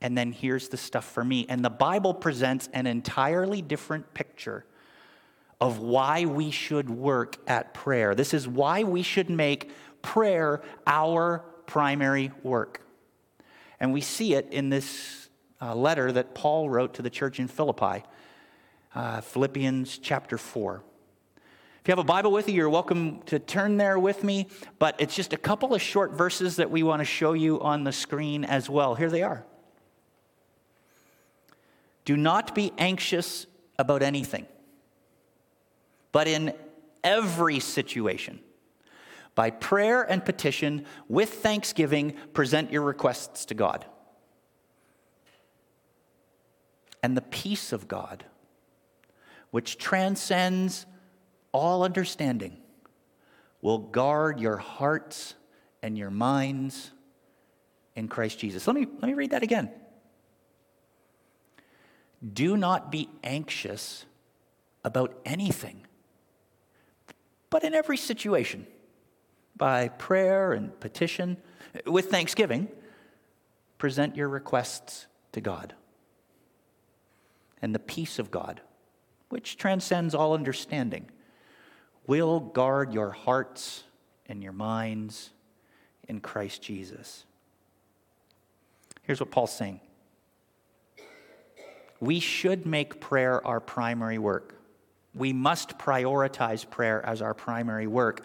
and 0.00 0.16
then 0.16 0.32
here's 0.32 0.68
the 0.68 0.76
stuff 0.76 1.04
for 1.04 1.24
me. 1.24 1.46
And 1.48 1.64
the 1.64 1.70
Bible 1.70 2.14
presents 2.14 2.68
an 2.72 2.86
entirely 2.86 3.62
different 3.62 4.12
picture 4.14 4.64
of 5.60 5.78
why 5.78 6.24
we 6.24 6.50
should 6.50 6.88
work 6.88 7.36
at 7.46 7.74
prayer. 7.74 8.14
This 8.14 8.32
is 8.32 8.48
why 8.48 8.82
we 8.82 9.02
should 9.02 9.28
make 9.28 9.70
prayer 10.00 10.62
our 10.86 11.44
primary 11.66 12.30
work. 12.42 12.82
And 13.80 13.92
we 13.94 14.02
see 14.02 14.34
it 14.34 14.48
in 14.52 14.68
this 14.68 15.28
uh, 15.60 15.74
letter 15.74 16.12
that 16.12 16.34
Paul 16.34 16.68
wrote 16.68 16.94
to 16.94 17.02
the 17.02 17.10
church 17.10 17.40
in 17.40 17.48
Philippi, 17.48 18.04
uh, 18.94 19.22
Philippians 19.22 19.98
chapter 19.98 20.36
4. 20.36 20.82
If 21.80 21.88
you 21.88 21.92
have 21.92 21.98
a 21.98 22.04
Bible 22.04 22.30
with 22.30 22.46
you, 22.46 22.54
you're 22.54 22.68
welcome 22.68 23.22
to 23.22 23.38
turn 23.38 23.78
there 23.78 23.98
with 23.98 24.22
me, 24.22 24.48
but 24.78 24.96
it's 24.98 25.16
just 25.16 25.32
a 25.32 25.38
couple 25.38 25.74
of 25.74 25.80
short 25.80 26.12
verses 26.12 26.56
that 26.56 26.70
we 26.70 26.82
want 26.82 27.00
to 27.00 27.06
show 27.06 27.32
you 27.32 27.58
on 27.62 27.84
the 27.84 27.92
screen 27.92 28.44
as 28.44 28.68
well. 28.68 28.94
Here 28.94 29.08
they 29.08 29.22
are. 29.22 29.46
Do 32.04 32.18
not 32.18 32.54
be 32.54 32.72
anxious 32.76 33.46
about 33.78 34.02
anything, 34.02 34.46
but 36.12 36.28
in 36.28 36.52
every 37.02 37.60
situation, 37.60 38.40
by 39.40 39.48
prayer 39.48 40.02
and 40.02 40.22
petition, 40.22 40.84
with 41.08 41.30
thanksgiving, 41.30 42.12
present 42.34 42.70
your 42.70 42.82
requests 42.82 43.46
to 43.46 43.54
God. 43.54 43.86
And 47.02 47.16
the 47.16 47.22
peace 47.22 47.72
of 47.72 47.88
God, 47.88 48.26
which 49.50 49.78
transcends 49.78 50.84
all 51.52 51.84
understanding, 51.84 52.58
will 53.62 53.78
guard 53.78 54.38
your 54.38 54.58
hearts 54.58 55.36
and 55.82 55.96
your 55.96 56.10
minds 56.10 56.90
in 57.96 58.08
Christ 58.08 58.38
Jesus. 58.38 58.66
Let 58.66 58.76
me, 58.76 58.86
let 58.98 59.04
me 59.04 59.14
read 59.14 59.30
that 59.30 59.42
again. 59.42 59.70
Do 62.30 62.58
not 62.58 62.92
be 62.92 63.08
anxious 63.24 64.04
about 64.84 65.18
anything, 65.24 65.86
but 67.48 67.64
in 67.64 67.72
every 67.72 67.96
situation 67.96 68.66
by 69.60 69.88
prayer 69.88 70.54
and 70.54 70.80
petition, 70.80 71.36
with 71.84 72.10
thanksgiving, 72.10 72.66
present 73.76 74.16
your 74.16 74.28
requests 74.28 75.06
to 75.32 75.42
God. 75.42 75.74
And 77.60 77.74
the 77.74 77.78
peace 77.78 78.18
of 78.18 78.30
God, 78.30 78.62
which 79.28 79.58
transcends 79.58 80.14
all 80.14 80.32
understanding, 80.32 81.10
will 82.06 82.40
guard 82.40 82.94
your 82.94 83.10
hearts 83.10 83.84
and 84.26 84.42
your 84.42 84.54
minds 84.54 85.28
in 86.08 86.20
Christ 86.20 86.62
Jesus. 86.62 87.26
Here's 89.02 89.20
what 89.20 89.30
Paul's 89.30 89.54
saying 89.54 89.80
We 92.00 92.18
should 92.18 92.64
make 92.64 92.98
prayer 92.98 93.46
our 93.46 93.60
primary 93.60 94.18
work. 94.18 94.54
We 95.14 95.34
must 95.34 95.76
prioritize 95.78 96.68
prayer 96.68 97.04
as 97.04 97.20
our 97.20 97.34
primary 97.34 97.86
work 97.86 98.24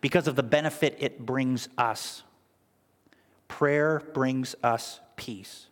because 0.00 0.26
of 0.26 0.36
the 0.36 0.42
benefit 0.42 0.96
it 0.98 1.24
brings 1.24 1.68
us. 1.78 2.22
Prayer 3.48 4.02
brings 4.12 4.54
us 4.62 5.00
peace. 5.16 5.66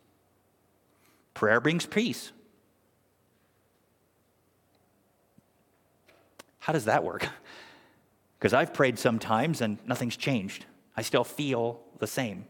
Prayer 1.34 1.60
brings 1.60 1.86
peace. 1.86 2.32
How 6.60 6.72
does 6.72 6.86
that 6.86 7.04
work? 7.04 7.28
Because 8.36 8.52
I've 8.52 8.74
prayed 8.74 8.98
sometimes 8.98 9.62
and 9.62 9.78
nothing's 9.86 10.18
changed. 10.18 10.66
I 10.98 11.00
still 11.00 11.24
feel 11.24 11.80
the 11.98 12.06
same. 12.06 12.44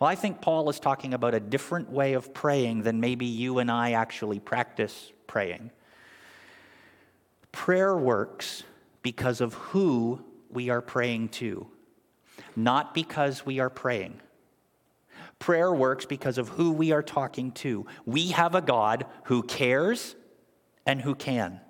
Well, 0.00 0.08
I 0.08 0.14
think 0.14 0.40
Paul 0.40 0.70
is 0.70 0.80
talking 0.80 1.12
about 1.12 1.34
a 1.34 1.40
different 1.40 1.90
way 1.90 2.14
of 2.14 2.32
praying 2.32 2.82
than 2.82 2.98
maybe 2.98 3.26
you 3.26 3.58
and 3.58 3.70
I 3.70 3.92
actually 3.92 4.38
practice 4.38 5.12
praying. 5.26 5.70
Prayer 7.52 7.94
works 7.94 8.62
because 9.02 9.42
of 9.42 9.52
who 9.52 10.24
we 10.50 10.70
are 10.70 10.80
praying 10.80 11.28
to, 11.30 11.66
not 12.56 12.94
because 12.94 13.44
we 13.44 13.60
are 13.60 13.70
praying. 13.70 14.20
Prayer 15.38 15.72
works 15.72 16.04
because 16.04 16.38
of 16.38 16.48
who 16.48 16.72
we 16.72 16.92
are 16.92 17.02
talking 17.02 17.52
to. 17.52 17.86
We 18.06 18.28
have 18.28 18.54
a 18.54 18.60
God 18.60 19.06
who 19.24 19.42
cares 19.42 20.16
and 20.84 21.00
who 21.00 21.14
can. 21.14 21.60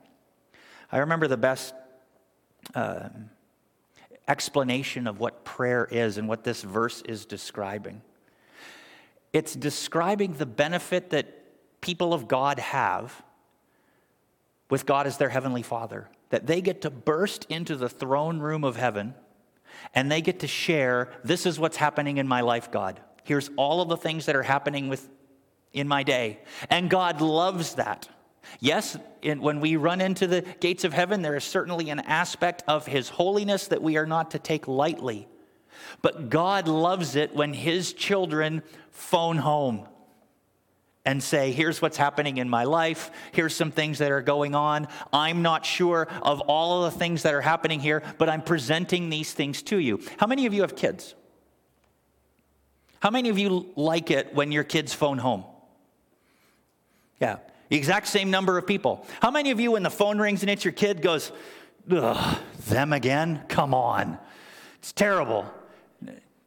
I 0.91 0.99
remember 0.99 1.29
the 1.29 1.37
best 1.37 1.75
uh, 2.75 3.09
explanation 4.27 5.07
of 5.07 5.21
what 5.21 5.45
prayer 5.45 5.87
is 5.91 6.19
and 6.19 6.29
what 6.29 6.45
this 6.45 6.63
verse 6.63 7.03
is 7.03 7.27
describing. 7.27 8.01
It's 9.33 9.55
describing 9.55 10.35
the 10.35 10.47
benefit 10.47 11.11
that 11.11 11.81
people 11.81 12.15
of 12.15 12.27
God 12.27 12.59
have 12.59 13.23
with 14.71 14.87
God 14.87 15.07
as 15.07 15.19
their 15.19 15.29
heavenly 15.29 15.63
Father 15.63 16.09
that 16.31 16.47
they 16.47 16.61
get 16.61 16.83
to 16.83 16.91
burst 16.91 17.47
into 17.49 17.77
the 17.77 17.89
throne 17.89 18.39
room 18.39 18.65
of 18.65 18.77
heaven 18.77 19.15
and 19.95 20.11
they 20.11 20.21
get 20.21 20.41
to 20.41 20.47
share 20.47 21.11
this 21.25 21.47
is 21.47 21.59
what's 21.59 21.77
happening 21.77 22.19
in 22.19 22.29
my 22.29 22.41
life, 22.41 22.71
God. 22.71 23.01
Here's 23.25 23.51
all 23.57 23.81
of 23.81 23.89
the 23.89 23.97
things 23.97 24.27
that 24.27 24.37
are 24.37 24.43
happening 24.43 24.89
with, 24.89 25.09
in 25.73 25.89
my 25.89 26.03
day. 26.03 26.41
And 26.71 26.91
God 26.91 27.21
loves 27.21 27.75
that. 27.75 28.09
Yes, 28.61 28.97
in, 29.21 29.41
when 29.41 29.61
we 29.61 29.77
run 29.77 30.01
into 30.01 30.27
the 30.27 30.43
gates 30.61 30.85
of 30.85 30.93
heaven, 30.93 31.23
there 31.23 31.37
is 31.37 31.45
certainly 31.45 31.91
an 31.91 32.01
aspect 32.01 32.63
of 32.67 32.87
His 32.87 33.11
holiness 33.11 33.69
that 33.69 33.83
we 33.83 33.97
are 33.97 34.07
not 34.07 34.31
to 34.31 34.39
take 34.39 34.67
lightly. 34.67 35.29
But 36.01 36.31
God 36.31 36.67
loves 36.67 37.15
it 37.15 37.35
when 37.35 37.53
His 37.53 37.93
children 37.93 38.63
phone 38.91 39.37
home 39.37 39.87
and 41.09 41.23
say, 41.23 41.53
Here's 41.53 41.81
what's 41.81 41.97
happening 41.97 42.37
in 42.37 42.51
my 42.51 42.65
life. 42.65 43.11
Here's 43.33 43.57
some 43.57 43.71
things 43.71 43.97
that 43.97 44.13
are 44.13 44.21
going 44.21 44.55
on. 44.55 44.89
I'm 45.11 45.41
not 45.41 45.65
sure 45.65 46.07
of 46.21 46.41
all 46.43 46.85
of 46.85 46.93
the 46.93 46.99
things 46.99 47.23
that 47.23 47.33
are 47.33 47.41
happening 47.41 47.81
here, 47.81 48.03
but 48.19 48.29
I'm 48.29 48.43
presenting 48.43 49.09
these 49.09 49.33
things 49.33 49.63
to 49.63 49.79
you. 49.79 50.03
How 50.19 50.27
many 50.27 50.45
of 50.45 50.53
you 50.53 50.61
have 50.61 50.77
kids? 50.77 51.15
How 53.01 53.09
many 53.09 53.31
of 53.31 53.39
you 53.39 53.71
like 53.75 54.11
it 54.11 54.35
when 54.35 54.53
your 54.53 54.65
kids 54.65 54.93
phone 54.93 55.17
home? 55.17 55.45
Yeah, 57.23 57.39
the 57.71 57.79
exact 57.79 58.09
same 58.09 58.31
number 58.31 58.59
of 58.59 58.67
people. 58.67 59.07
How 59.23 59.31
many 59.31 59.51
of 59.51 59.59
you, 59.61 59.71
when 59.71 59.85
the 59.85 59.91
phone 59.91 60.19
rings 60.19 60.43
and 60.43 60.51
it's 60.51 60.63
your 60.63 60.73
kid, 60.73 61.01
goes, 61.01 61.33
Ugh, 61.91 62.39
them 62.67 62.93
again? 62.93 63.45
Come 63.49 63.73
on. 63.73 64.19
It's 64.81 64.93
terrible. 64.93 65.51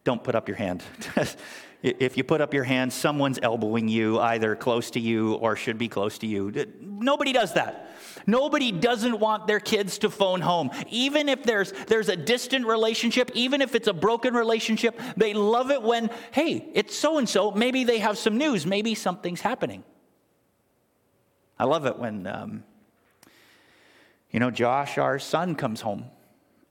Don't 0.04 0.24
put 0.24 0.36
up 0.36 0.48
your 0.48 0.58
hand. 0.58 0.84
if 1.84 2.16
you 2.16 2.24
put 2.24 2.42
up 2.42 2.54
your 2.54 2.64
hand, 2.64 2.94
someone's 2.94 3.40
elbowing 3.42 3.88
you 3.88 4.20
either 4.20 4.56
close 4.56 4.92
to 4.92 5.00
you 5.00 5.34
or 5.36 5.56
should 5.56 5.78
be 5.78 5.88
close 5.88 6.20
to 6.20 6.28
you. 6.28 6.52
Nobody 6.80 7.34
does 7.34 7.54
that. 7.54 7.90
Nobody 8.28 8.72
doesn't 8.72 9.20
want 9.20 9.48
their 9.48 9.60
kids 9.60 9.98
to 10.00 10.10
phone 10.10 10.42
home. 10.42 10.70
Even 10.90 11.28
if 11.28 11.44
there's, 11.44 11.72
there's 11.88 12.10
a 12.10 12.16
distant 12.16 12.68
relationship, 12.68 13.32
even 13.34 13.62
if 13.62 13.74
it's 13.74 13.88
a 13.88 13.94
broken 13.94 14.36
relationship, 14.36 15.00
they 15.18 15.34
love 15.34 15.72
it 15.72 15.82
when, 15.82 16.12
hey, 16.32 16.70
it's 16.74 16.96
so 16.96 17.18
and 17.18 17.28
so. 17.28 17.52
Maybe 17.52 17.84
they 17.84 17.98
have 17.98 18.18
some 18.18 18.38
news. 18.38 18.66
Maybe 18.66 18.94
something's 18.94 19.42
happening. 19.42 19.84
I 21.58 21.66
love 21.66 21.86
it 21.86 21.98
when, 21.98 22.28
um, 22.28 22.64
you 24.30 24.40
know, 24.40 24.52
Josh, 24.52 24.98
our 24.98 25.20
son, 25.20 25.56
comes 25.56 25.82
home 25.82 26.06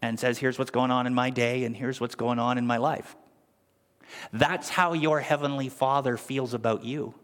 and 0.03 0.19
says, 0.19 0.39
Here's 0.39 0.59
what's 0.59 0.71
going 0.71 0.91
on 0.91 1.07
in 1.07 1.15
my 1.15 1.31
day, 1.31 1.65
and 1.65 1.77
here's 1.77 2.01
what's 2.01 2.15
going 2.15 2.39
on 2.39 2.59
in 2.59 2.67
my 2.67 2.79
life. 2.79 3.17
That's 4.33 4.69
how 4.69 4.93
your 4.93 5.21
Heavenly 5.21 5.69
Father 5.69 6.17
feels 6.17 6.55
about 6.55 6.85
you 6.85 7.15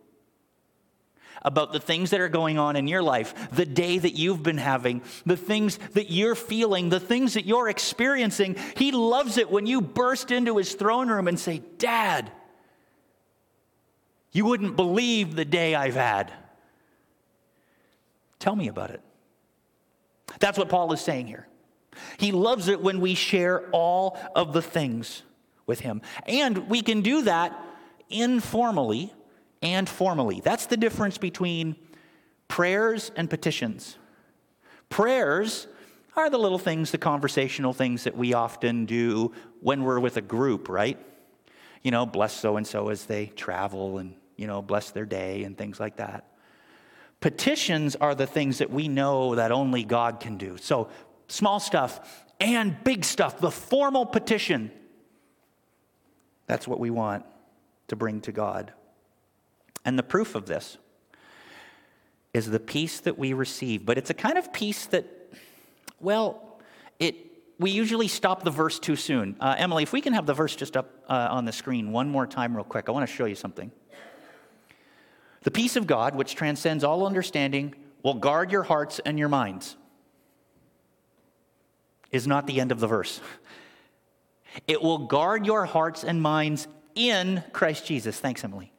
about 1.43 1.73
the 1.73 1.81
things 1.81 2.11
that 2.11 2.21
are 2.21 2.29
going 2.29 2.59
on 2.59 2.77
in 2.77 2.89
your 2.89 3.03
life, 3.03 3.51
the 3.53 3.65
day 3.65 3.99
that 3.99 4.15
you've 4.15 4.43
been 4.43 4.59
having, 4.59 5.01
the 5.25 5.37
things 5.37 5.79
that 5.93 6.11
you're 6.11 6.35
feeling, 6.35 6.89
the 6.89 7.01
things 7.01 7.35
that 7.35 7.47
you're 7.47 7.69
experiencing. 7.69 8.57
He 8.77 8.91
loves 8.91 9.39
it 9.39 9.51
when 9.51 9.65
you 9.65 9.81
burst 9.81 10.31
into 10.31 10.57
his 10.57 10.75
throne 10.75 11.09
room 11.09 11.29
and 11.29 11.39
say, 11.39 11.63
Dad, 11.79 12.31
you 14.33 14.45
wouldn't 14.45 14.77
believe 14.77 15.37
the 15.37 15.45
day 15.45 15.75
I've 15.75 15.95
had. 15.95 16.33
Tell 18.39 18.57
me 18.57 18.69
about 18.69 18.91
it. 18.91 19.01
That's 20.41 20.59
what 20.59 20.69
Paul 20.69 20.93
is 20.93 21.01
saying 21.01 21.29
here. 21.29 21.47
He 22.19 22.33
loves 22.33 22.69
it 22.69 22.83
when 22.83 23.01
we 23.01 23.15
share 23.15 23.69
all 23.71 24.19
of 24.35 24.53
the 24.53 24.61
things 24.61 25.23
with 25.67 25.81
him. 25.81 26.03
And 26.27 26.69
we 26.69 26.83
can 26.83 27.03
do 27.03 27.23
that 27.23 27.59
informally 28.09 29.13
and 29.63 29.89
formally. 29.89 30.41
That's 30.43 30.67
the 30.67 30.77
difference 30.77 31.19
between 31.19 31.77
prayers 32.49 33.11
and 33.17 33.29
petitions. 33.29 33.99
Prayers 34.89 35.67
are 36.17 36.31
the 36.31 36.39
little 36.39 36.59
things, 36.59 36.91
the 36.91 36.99
conversational 36.99 37.73
things 37.73 38.05
that 38.05 38.17
we 38.17 38.33
often 38.33 38.87
do 38.87 39.33
when 39.61 39.83
we're 39.83 40.01
with 40.01 40.17
a 40.17 40.23
group, 40.23 40.69
right? 40.69 40.99
You 41.83 41.91
know, 41.91 42.07
bless 42.07 42.33
so 42.33 42.57
and 42.57 42.67
so 42.67 42.89
as 42.89 43.05
they 43.05 43.27
travel 43.27 43.99
and, 43.99 44.15
you 44.37 44.47
know, 44.47 44.63
bless 44.63 44.91
their 44.91 45.05
day 45.05 45.45
and 45.45 45.59
things 45.59 45.79
like 45.79 45.97
that. 45.97 46.33
Petitions 47.21 47.97
are 47.97 48.15
the 48.15 48.27
things 48.27 48.59
that 48.59 48.71
we 48.71 48.89
know 48.89 49.35
that 49.35 49.53
only 49.53 49.85
God 49.85 50.21
can 50.21 50.37
do. 50.37 50.57
So, 50.59 50.89
small 51.29 51.61
stuff 51.61 52.25
and 52.41 52.77
big 52.85 53.05
stuff, 53.05 53.39
the 53.41 53.51
formal 53.51 54.07
petition. 54.07 54.71
That's 56.47 56.67
what 56.67 56.81
we 56.81 56.91
want 56.91 57.25
to 57.89 57.97
bring 57.97 58.21
to 58.23 58.33
God. 58.33 58.73
And 59.85 59.99
the 59.99 60.03
proof 60.03 60.35
of 60.35 60.47
this 60.47 60.79
is 62.35 62.51
the 62.51 62.61
peace 62.61 63.01
that 63.01 63.19
we 63.19 63.33
receive. 63.33 63.87
But 63.87 63.99
it's 63.99 64.11
a 64.11 64.15
kind 64.15 64.37
of 64.37 64.53
peace 64.53 64.87
that, 64.87 65.07
well, 66.01 66.61
it, 66.99 67.17
we 67.59 67.71
usually 67.71 68.09
stop 68.09 68.43
the 68.43 68.51
verse 68.51 68.79
too 68.79 68.97
soon. 68.97 69.37
Uh, 69.41 69.55
Emily, 69.57 69.83
if 69.83 69.93
we 69.93 70.01
can 70.01 70.13
have 70.13 70.27
the 70.27 70.35
verse 70.35 70.55
just 70.55 70.77
up 70.77 70.91
uh, 71.09 71.29
on 71.31 71.45
the 71.45 71.53
screen 71.53 71.93
one 71.93 72.09
more 72.09 72.27
time, 72.27 72.55
real 72.55 72.65
quick, 72.65 72.89
I 72.89 72.93
want 72.93 73.09
to 73.09 73.15
show 73.15 73.25
you 73.25 73.35
something. 73.35 73.71
The 75.45 75.51
peace 75.51 75.77
of 75.77 75.87
God, 75.87 76.17
which 76.17 76.35
transcends 76.35 76.83
all 76.83 77.07
understanding, 77.07 77.75
will 78.03 78.15
guard 78.15 78.51
your 78.51 78.65
hearts 78.65 79.01
and 79.05 79.19
your 79.19 79.29
minds, 79.29 79.77
is 82.11 82.27
not 82.27 82.47
the 82.47 82.61
end 82.61 82.73
of 82.73 82.81
the 82.81 82.87
verse. 82.87 83.21
It 84.67 84.83
will 84.83 84.99
guard 84.99 85.47
your 85.47 85.65
hearts 85.65 86.05
and 86.05 86.21
minds 86.21 86.67
in 86.95 87.43
Christ 87.53 87.87
Jesus. 87.87 88.19
Thanks, 88.19 88.43
Emily. 88.45 88.73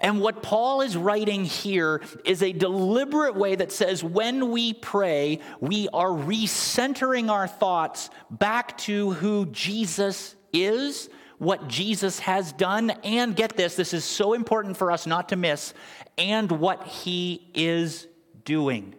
And 0.00 0.20
what 0.20 0.42
Paul 0.42 0.80
is 0.80 0.96
writing 0.96 1.44
here 1.44 2.00
is 2.24 2.42
a 2.42 2.52
deliberate 2.52 3.34
way 3.36 3.54
that 3.54 3.72
says 3.72 4.02
when 4.02 4.50
we 4.50 4.72
pray, 4.72 5.40
we 5.60 5.88
are 5.92 6.08
recentering 6.08 7.30
our 7.30 7.46
thoughts 7.46 8.08
back 8.30 8.78
to 8.78 9.10
who 9.12 9.46
Jesus 9.46 10.34
is, 10.52 11.10
what 11.38 11.68
Jesus 11.68 12.18
has 12.20 12.52
done, 12.52 12.90
and 13.04 13.36
get 13.36 13.56
this, 13.56 13.76
this 13.76 13.92
is 13.92 14.04
so 14.04 14.32
important 14.32 14.76
for 14.76 14.90
us 14.90 15.06
not 15.06 15.28
to 15.28 15.36
miss, 15.36 15.74
and 16.16 16.50
what 16.50 16.86
he 16.86 17.46
is 17.54 18.06
doing. 18.44 18.94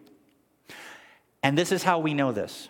And 1.41 1.57
this 1.57 1.71
is 1.71 1.83
how 1.83 1.99
we 1.99 2.13
know 2.13 2.31
this. 2.31 2.69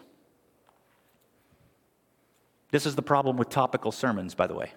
This 2.74 2.88
is 2.88 2.96
the 2.96 3.04
problem 3.04 3.38
with 3.38 3.50
topical 3.50 3.92
sermons, 3.92 4.34
by 4.34 4.48
the 4.48 4.56
way. 4.56 4.74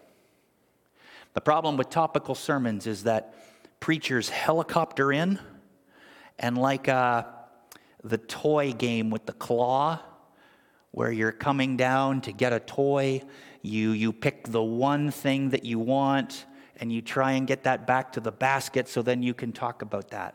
The 1.32 1.40
problem 1.40 1.78
with 1.78 1.88
topical 1.88 2.34
sermons 2.34 2.86
is 2.86 3.04
that 3.04 3.32
preachers 3.80 4.28
helicopter 4.28 5.14
in, 5.14 5.38
and 6.38 6.58
like 6.58 6.90
uh, 6.90 7.22
the 8.04 8.18
toy 8.18 8.74
game 8.74 9.08
with 9.08 9.24
the 9.24 9.32
claw, 9.32 9.98
where 10.90 11.10
you're 11.10 11.32
coming 11.32 11.78
down 11.78 12.20
to 12.20 12.32
get 12.32 12.52
a 12.52 12.60
toy, 12.60 13.22
you, 13.62 13.92
you 13.92 14.12
pick 14.12 14.46
the 14.46 14.62
one 14.62 15.10
thing 15.10 15.48
that 15.48 15.64
you 15.64 15.78
want, 15.78 16.44
and 16.76 16.92
you 16.92 17.00
try 17.00 17.32
and 17.32 17.46
get 17.46 17.62
that 17.62 17.86
back 17.86 18.12
to 18.12 18.20
the 18.20 18.30
basket 18.30 18.88
so 18.88 19.00
then 19.00 19.22
you 19.22 19.32
can 19.32 19.52
talk 19.52 19.80
about 19.80 20.10
that. 20.10 20.34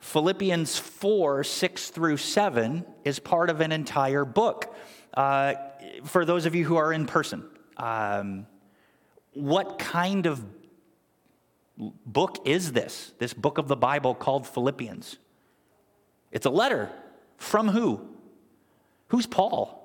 Philippians 0.00 0.80
4 0.80 1.44
6 1.44 1.90
through 1.90 2.16
7 2.16 2.84
is 3.04 3.20
part 3.20 3.50
of 3.50 3.60
an 3.60 3.70
entire 3.70 4.24
book. 4.24 4.74
Uh, 5.16 5.54
for 6.04 6.24
those 6.24 6.44
of 6.44 6.54
you 6.54 6.64
who 6.64 6.76
are 6.76 6.92
in 6.92 7.06
person, 7.06 7.42
um, 7.78 8.46
what 9.32 9.78
kind 9.78 10.26
of 10.26 10.44
book 12.04 12.38
is 12.44 12.72
this? 12.72 13.12
This 13.18 13.32
book 13.32 13.58
of 13.58 13.66
the 13.66 13.76
Bible 13.76 14.14
called 14.14 14.46
Philippians. 14.46 15.16
It's 16.32 16.44
a 16.44 16.50
letter 16.50 16.90
from 17.38 17.68
who? 17.68 18.06
Who's 19.08 19.26
Paul? 19.26 19.82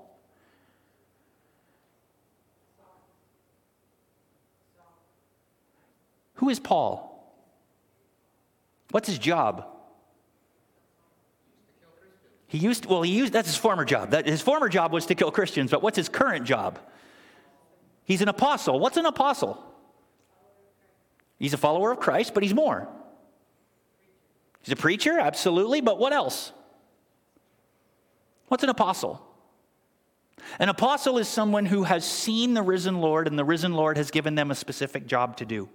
Who 6.36 6.50
is 6.50 6.60
Paul? 6.60 7.08
What's 8.90 9.08
his 9.08 9.20
job? 9.20 9.66
He 12.52 12.58
used 12.58 12.86
well, 12.86 13.02
he 13.02 13.14
used 13.14 13.32
that's 13.32 13.48
his 13.48 13.56
former 13.56 13.86
job. 13.86 14.10
That, 14.10 14.26
his 14.26 14.42
former 14.42 14.68
job 14.68 14.92
was 14.92 15.06
to 15.06 15.16
kill 15.16 15.32
Christians, 15.32 15.72
but 15.72 15.82
what's 15.82 15.96
his 15.96 16.10
current 16.10 16.46
job? 16.46 16.80
He's 18.04 18.22
an 18.22 18.28
apostle. 18.28 18.78
What's 18.78 18.98
an 18.98 19.06
apostle? 19.06 19.58
He's 21.40 21.54
a 21.54 21.58
follower 21.58 21.94
of 21.94 22.02
Christ, 22.02 22.34
but 22.34 22.44
he's 22.44 22.54
more. 22.54 22.90
He's 24.64 24.74
a 24.74 24.76
preacher, 24.76 25.18
absolutely, 25.18 25.80
but 25.80 25.98
what 25.98 26.12
else? 26.12 26.52
What's 28.50 28.64
an 28.64 28.70
apostle? 28.70 29.26
An 30.60 30.68
apostle 30.68 31.20
is 31.20 31.30
someone 31.30 31.66
who 31.66 31.84
has 31.84 32.04
seen 32.04 32.54
the 32.54 32.62
risen 32.62 33.00
Lord, 33.00 33.30
and 33.30 33.40
the 33.40 33.46
risen 33.46 33.76
Lord 33.76 33.96
has 33.96 34.12
given 34.12 34.36
them 34.36 34.52
a 34.52 34.56
specific 34.56 35.08
job 35.08 35.38
to 35.38 35.46
do. 35.46 35.70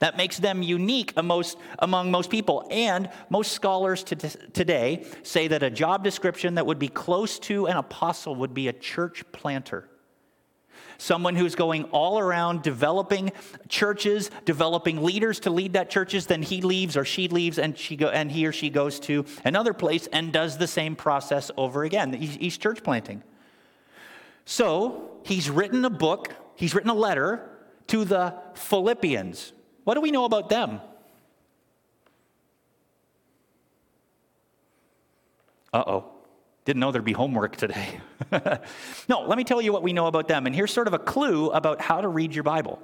That 0.00 0.16
makes 0.16 0.38
them 0.38 0.62
unique 0.62 1.12
among 1.16 2.10
most 2.10 2.30
people. 2.30 2.66
And 2.70 3.08
most 3.30 3.52
scholars 3.52 4.02
today 4.02 5.06
say 5.22 5.48
that 5.48 5.62
a 5.62 5.70
job 5.70 6.04
description 6.04 6.56
that 6.56 6.66
would 6.66 6.78
be 6.78 6.88
close 6.88 7.38
to 7.40 7.66
an 7.66 7.76
apostle 7.76 8.34
would 8.36 8.54
be 8.54 8.68
a 8.68 8.72
church 8.72 9.24
planter 9.32 9.88
someone 10.98 11.36
who's 11.36 11.54
going 11.54 11.84
all 11.84 12.18
around 12.18 12.62
developing 12.62 13.32
churches, 13.68 14.30
developing 14.44 15.02
leaders 15.02 15.40
to 15.40 15.50
lead 15.50 15.74
that 15.74 15.90
churches, 15.90 16.26
then 16.26 16.42
he 16.42 16.62
leaves 16.62 16.96
or 16.96 17.04
she 17.04 17.28
leaves 17.28 17.58
and, 17.58 17.76
she 17.76 17.96
go, 17.96 18.08
and 18.08 18.30
he 18.30 18.46
or 18.46 18.52
she 18.52 18.70
goes 18.70 19.00
to 19.00 19.24
another 19.44 19.72
place 19.72 20.06
and 20.12 20.32
does 20.32 20.58
the 20.58 20.66
same 20.66 20.96
process 20.96 21.50
over 21.56 21.84
again. 21.84 22.12
He's, 22.12 22.34
he's 22.34 22.58
church 22.58 22.82
planting. 22.82 23.22
So 24.44 25.10
he's 25.24 25.48
written 25.48 25.84
a 25.84 25.90
book, 25.90 26.34
he's 26.54 26.74
written 26.74 26.90
a 26.90 26.94
letter 26.94 27.50
to 27.88 28.04
the 28.04 28.34
Philippians. 28.54 29.52
What 29.84 29.94
do 29.94 30.00
we 30.00 30.10
know 30.10 30.24
about 30.24 30.48
them? 30.48 30.80
Uh 35.72 35.84
oh. 35.86 36.04
Didn't 36.64 36.80
know 36.80 36.92
there'd 36.92 37.04
be 37.04 37.12
homework 37.12 37.56
today. 37.56 38.00
no, 39.08 39.22
let 39.22 39.36
me 39.36 39.44
tell 39.44 39.60
you 39.60 39.72
what 39.72 39.82
we 39.82 39.92
know 39.92 40.06
about 40.06 40.28
them. 40.28 40.46
And 40.46 40.54
here's 40.54 40.72
sort 40.72 40.86
of 40.86 40.94
a 40.94 40.98
clue 40.98 41.50
about 41.50 41.80
how 41.80 42.00
to 42.00 42.08
read 42.08 42.34
your 42.34 42.44
Bible. 42.44 42.80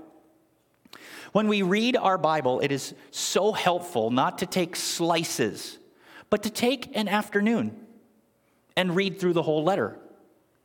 When 1.33 1.49
we 1.49 1.63
read 1.63 1.97
our 1.97 2.19
Bible, 2.19 2.61
it 2.61 2.73
is 2.73 2.95
so 3.11 3.53
helpful 3.53 4.11
not 4.11 4.39
to 4.39 4.47
take 4.47 4.77
slices, 4.77 5.79
but 6.29 6.43
to 6.43 6.51
take 6.51 6.95
an 6.95 7.09
afternoon 7.09 7.87
and 8.77 8.95
read 8.95 9.19
through 9.19 9.33
the 9.33 9.43
whole 9.43 9.65
letter. 9.65 9.97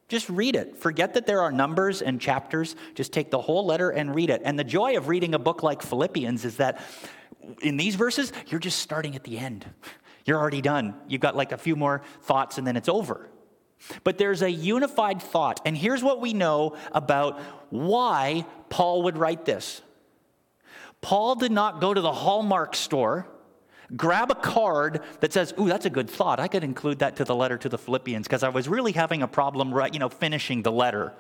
Just 0.08 0.30
read 0.30 0.56
it. 0.56 0.78
Forget 0.78 1.16
that 1.16 1.26
there 1.26 1.42
are 1.42 1.52
numbers 1.52 2.02
and 2.02 2.22
chapters. 2.22 2.76
Just 2.94 3.12
take 3.12 3.32
the 3.32 3.42
whole 3.42 3.66
letter 3.66 3.90
and 3.90 4.14
read 4.14 4.30
it. 4.30 4.42
And 4.46 4.58
the 4.58 4.64
joy 4.64 4.98
of 4.98 5.08
reading 5.08 5.34
a 5.34 5.40
book 5.40 5.64
like 5.64 5.82
Philippians 5.82 6.46
is 6.46 6.58
that 6.58 6.80
in 7.62 7.78
these 7.78 7.96
verses, 7.96 8.32
you're 8.48 8.60
just 8.60 8.80
starting 8.80 9.16
at 9.16 9.24
the 9.24 9.38
end. 9.38 9.66
You're 10.26 10.40
already 10.40 10.62
done. 10.62 10.96
You've 11.08 11.22
got 11.22 11.36
like 11.36 11.52
a 11.52 11.58
few 11.58 11.76
more 11.76 12.02
thoughts 12.22 12.58
and 12.58 12.66
then 12.66 12.76
it's 12.76 12.90
over. 12.90 13.30
But 14.04 14.18
there's 14.18 14.42
a 14.42 14.50
unified 14.50 15.22
thought. 15.22 15.62
And 15.66 15.78
here's 15.78 16.04
what 16.04 16.22
we 16.22 16.34
know 16.34 16.76
about 16.92 17.40
why 17.70 18.46
Paul 18.70 19.04
would 19.04 19.18
write 19.18 19.46
this 19.46 19.82
Paul 21.02 21.36
did 21.36 21.52
not 21.52 21.82
go 21.82 21.94
to 21.94 22.02
the 22.02 22.12
Hallmark 22.12 22.76
store, 22.76 23.28
grab 23.96 24.32
a 24.32 24.36
card 24.36 25.02
that 25.20 25.34
says, 25.34 25.54
Ooh, 25.60 25.68
that's 25.68 25.86
a 25.86 25.90
good 25.90 26.10
thought. 26.10 26.40
I 26.40 26.48
could 26.48 26.64
include 26.64 27.00
that 27.00 27.16
to 27.18 27.26
the 27.26 27.36
letter 27.36 27.58
to 27.58 27.70
the 27.70 27.78
Philippians 27.78 28.28
because 28.28 28.44
I 28.44 28.50
was 28.50 28.68
really 28.68 28.92
having 28.92 29.22
a 29.22 29.28
problem, 29.28 29.74
you 29.92 30.00
know, 30.00 30.10
finishing 30.10 30.62
the 30.62 30.72
letter. 30.72 31.14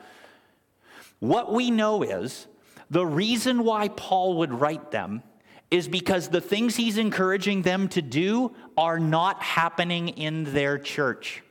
What 1.20 1.54
we 1.54 1.72
know 1.72 2.04
is 2.04 2.48
the 2.90 3.06
reason 3.06 3.64
why 3.64 3.90
Paul 3.90 4.38
would 4.38 4.54
write 4.54 4.92
them 4.92 5.24
is 5.72 5.88
because 5.88 6.30
the 6.30 6.42
things 6.42 6.76
he's 6.76 6.98
encouraging 6.98 7.64
them 7.64 7.88
to 7.90 8.02
do 8.02 8.54
are 8.78 9.00
not 9.00 9.42
happening 9.42 10.10
in 10.10 10.46
their 10.54 10.78
church. 10.78 11.42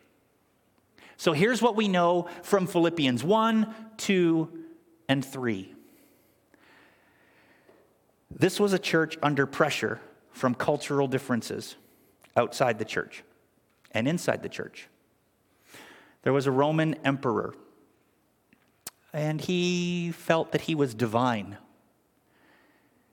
So 1.16 1.32
here's 1.32 1.60
what 1.60 1.76
we 1.76 1.88
know 1.88 2.28
from 2.42 2.66
Philippians 2.66 3.24
1, 3.24 3.74
2, 3.96 4.64
and 5.08 5.24
3. 5.24 5.74
This 8.30 8.58
was 8.58 8.72
a 8.72 8.78
church 8.78 9.16
under 9.22 9.46
pressure 9.46 10.00
from 10.34 10.54
cultural 10.54 11.06
differences 11.06 11.76
outside 12.36 12.78
the 12.78 12.84
church 12.84 13.22
and 13.92 14.06
inside 14.06 14.42
the 14.42 14.48
church. 14.48 14.88
There 16.22 16.32
was 16.32 16.46
a 16.46 16.50
Roman 16.50 16.94
emperor, 17.04 17.54
and 19.12 19.40
he 19.40 20.10
felt 20.10 20.52
that 20.52 20.62
he 20.62 20.74
was 20.74 20.92
divine. 20.92 21.56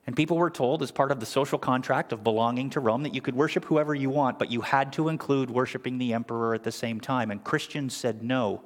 And 0.04 0.16
people 0.16 0.36
were 0.36 0.50
told, 0.50 0.82
as 0.82 0.90
part 0.90 1.12
of 1.12 1.20
the 1.20 1.26
social 1.26 1.60
contract 1.60 2.12
of 2.12 2.24
belonging 2.24 2.70
to 2.70 2.80
Rome, 2.80 3.04
that 3.04 3.14
you 3.14 3.20
could 3.20 3.36
worship 3.36 3.64
whoever 3.66 3.94
you 3.94 4.10
want, 4.10 4.38
but 4.40 4.50
you 4.50 4.60
had 4.62 4.92
to 4.94 5.08
include 5.08 5.48
worshiping 5.48 5.98
the 5.98 6.12
emperor 6.12 6.54
at 6.54 6.64
the 6.64 6.72
same 6.72 7.00
time. 7.00 7.30
And 7.30 7.44
Christians 7.44 7.94
said, 7.94 8.24
no. 8.24 8.62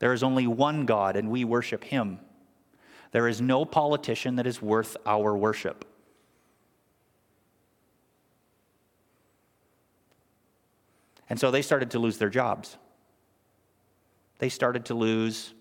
There 0.00 0.12
is 0.12 0.24
only 0.24 0.48
one 0.48 0.84
God, 0.84 1.14
and 1.14 1.30
we 1.30 1.44
worship 1.44 1.84
him. 1.84 2.18
There 3.12 3.28
is 3.28 3.40
no 3.40 3.64
politician 3.64 4.34
that 4.36 4.48
is 4.48 4.60
worth 4.60 4.96
our 5.06 5.36
worship. 5.36 5.84
And 11.28 11.40
so 11.40 11.50
they 11.50 11.62
started 11.62 11.90
to 11.92 11.98
lose 11.98 12.18
their 12.18 12.30
jobs. 12.30 12.76
They 14.38 14.48
started 14.48 14.86
to 14.86 14.94
lose 14.94 15.54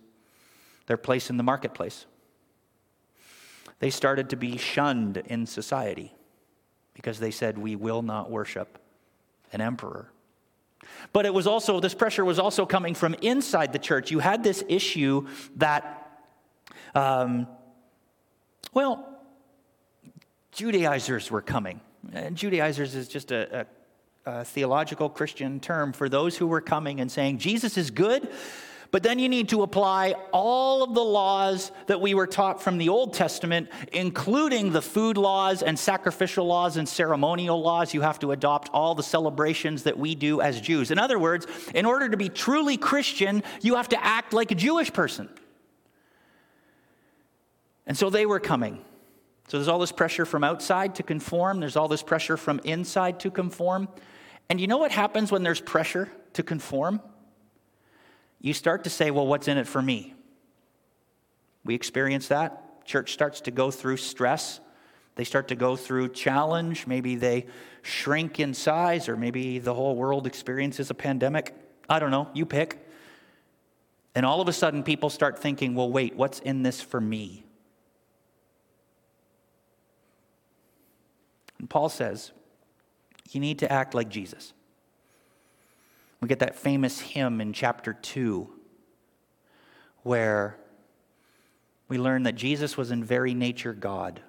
their 0.88 0.98
place 0.98 1.30
in 1.30 1.38
the 1.38 1.44
marketplace 1.44 2.06
they 3.80 3.90
started 3.90 4.30
to 4.30 4.36
be 4.36 4.58
shunned 4.58 5.18
in 5.18 5.46
society 5.46 6.14
because 6.94 7.20
they 7.20 7.32
said, 7.32 7.58
We 7.58 7.76
will 7.76 8.02
not 8.02 8.32
worship 8.32 8.80
an 9.52 9.62
emperor. 9.62 10.12
But 11.14 11.26
it 11.26 11.34
was 11.34 11.48
also, 11.48 11.80
this 11.80 11.94
pressure 11.94 12.24
was 12.24 12.40
also 12.40 12.66
coming 12.66 12.94
from 12.94 13.16
inside 13.22 13.74
the 13.74 13.80
church. 13.80 14.12
You 14.12 14.20
had 14.20 14.44
this 14.44 14.64
issue 14.68 15.28
that, 15.58 16.20
um, 16.94 17.48
well, 18.74 19.08
Judaizers 20.52 21.32
were 21.32 21.42
coming. 21.42 21.82
And 22.14 22.36
Judaizers 22.36 22.94
is 22.96 23.08
just 23.08 23.32
a, 23.32 23.62
a, 23.62 23.66
a 24.26 24.44
theological 24.44 25.10
Christian 25.10 25.60
term 25.60 25.94
for 25.94 26.10
those 26.10 26.36
who 26.36 26.48
were 26.48 26.62
coming 26.62 27.00
and 27.00 27.12
saying, 27.12 27.38
Jesus 27.38 27.78
is 27.78 27.92
good, 27.92 28.28
but 28.90 29.04
then 29.04 29.20
you 29.20 29.30
need 29.30 29.50
to 29.50 29.62
apply 29.62 30.16
all 30.32 30.82
of 30.82 30.96
the 30.96 31.04
laws 31.04 31.72
that 31.88 32.02
we 32.02 32.14
were 32.14 32.26
taught 32.26 32.62
from 32.62 32.78
the 32.78 32.90
Old 32.90 33.14
Testament, 33.14 33.70
including 33.94 34.72
the 34.72 34.82
food 34.82 35.18
laws 35.18 35.62
and 35.62 35.78
sacrificial 35.78 36.46
laws 36.48 36.78
and 36.78 36.90
ceremonial 36.90 37.62
laws. 37.62 37.94
You 37.94 38.02
have 38.02 38.20
to 38.20 38.32
adopt 38.32 38.70
all 38.74 38.96
the 38.96 39.04
celebrations 39.04 39.84
that 39.84 40.00
we 40.00 40.16
do 40.16 40.42
as 40.42 40.60
Jews. 40.60 40.92
In 40.92 40.98
other 40.98 41.20
words, 41.20 41.46
in 41.76 41.86
order 41.86 42.10
to 42.10 42.18
be 42.18 42.30
truly 42.30 42.78
Christian, 42.78 43.44
you 43.62 43.76
have 43.76 43.90
to 43.90 44.04
act 44.04 44.34
like 44.34 44.50
a 44.50 44.56
Jewish 44.56 44.92
person. 44.92 45.30
And 47.86 47.96
so 47.96 48.10
they 48.10 48.26
were 48.26 48.40
coming. 48.40 48.84
So 49.50 49.58
there's 49.58 49.68
all 49.68 49.78
this 49.78 49.92
pressure 49.92 50.26
from 50.26 50.44
outside 50.44 50.96
to 50.96 51.04
conform, 51.04 51.60
there's 51.60 51.76
all 51.76 51.88
this 51.88 52.02
pressure 52.02 52.38
from 52.38 52.60
inside 52.64 53.20
to 53.20 53.30
conform. 53.30 53.88
And 54.50 54.62
you 54.62 54.68
know 54.68 54.78
what 54.78 54.92
happens 54.92 55.32
when 55.32 55.44
there's 55.44 55.62
pressure 55.62 56.12
to 56.34 56.44
conform? 56.44 57.02
you 58.46 58.54
start 58.54 58.84
to 58.84 58.92
say, 58.92 59.10
well, 59.10 59.26
what's 59.26 59.48
in 59.48 59.58
it 59.58 59.68
for 59.68 59.82
me? 59.82 60.14
We 61.64 61.74
experience 61.74 62.28
that. 62.28 62.86
Church 62.86 63.12
starts 63.12 63.42
to 63.42 63.52
go 63.52 63.72
through 63.72 63.98
stress. 63.98 64.60
They 65.16 65.24
start 65.24 65.48
to 65.48 65.56
go 65.56 65.76
through 65.76 66.10
challenge. 66.10 66.86
Maybe 66.86 67.16
they 67.16 67.48
shrink 67.82 68.40
in 68.40 68.54
size, 68.54 69.10
or 69.10 69.18
maybe 69.18 69.58
the 69.58 69.74
whole 69.74 69.96
world 69.96 70.28
experiences 70.28 70.92
a 70.92 70.94
pandemic. 70.94 71.56
I 71.90 71.98
don't 71.98 72.12
know. 72.12 72.30
You 72.36 72.46
pick. 72.46 72.88
And 74.14 74.28
all 74.28 74.42
of 74.42 74.48
a 74.48 74.54
sudden, 74.54 74.84
people 74.84 75.10
start 75.10 75.40
thinking, 75.40 75.74
well, 75.74 75.92
wait, 75.92 76.16
what's 76.16 76.40
in 76.40 76.62
this 76.62 76.82
for 76.82 77.02
me? 77.02 77.46
And 81.58 81.68
Paul 81.68 81.90
says, 81.90 82.32
you 83.32 83.40
need 83.40 83.60
to 83.60 83.72
act 83.72 83.94
like 83.94 84.10
Jesus. 84.10 84.54
We 86.22 86.28
get 86.28 86.40
that 86.40 86.56
famous 86.56 87.00
hymn 87.00 87.42
in 87.42 87.54
chapter 87.54 87.94
2 87.94 88.50
where 90.04 90.58
we 91.88 91.98
learn 91.98 92.24
that 92.24 92.34
Jesus 92.34 92.78
was 92.78 92.92
in 92.92 93.04
very 93.04 93.34
nature 93.34 93.74
God, 93.74 94.22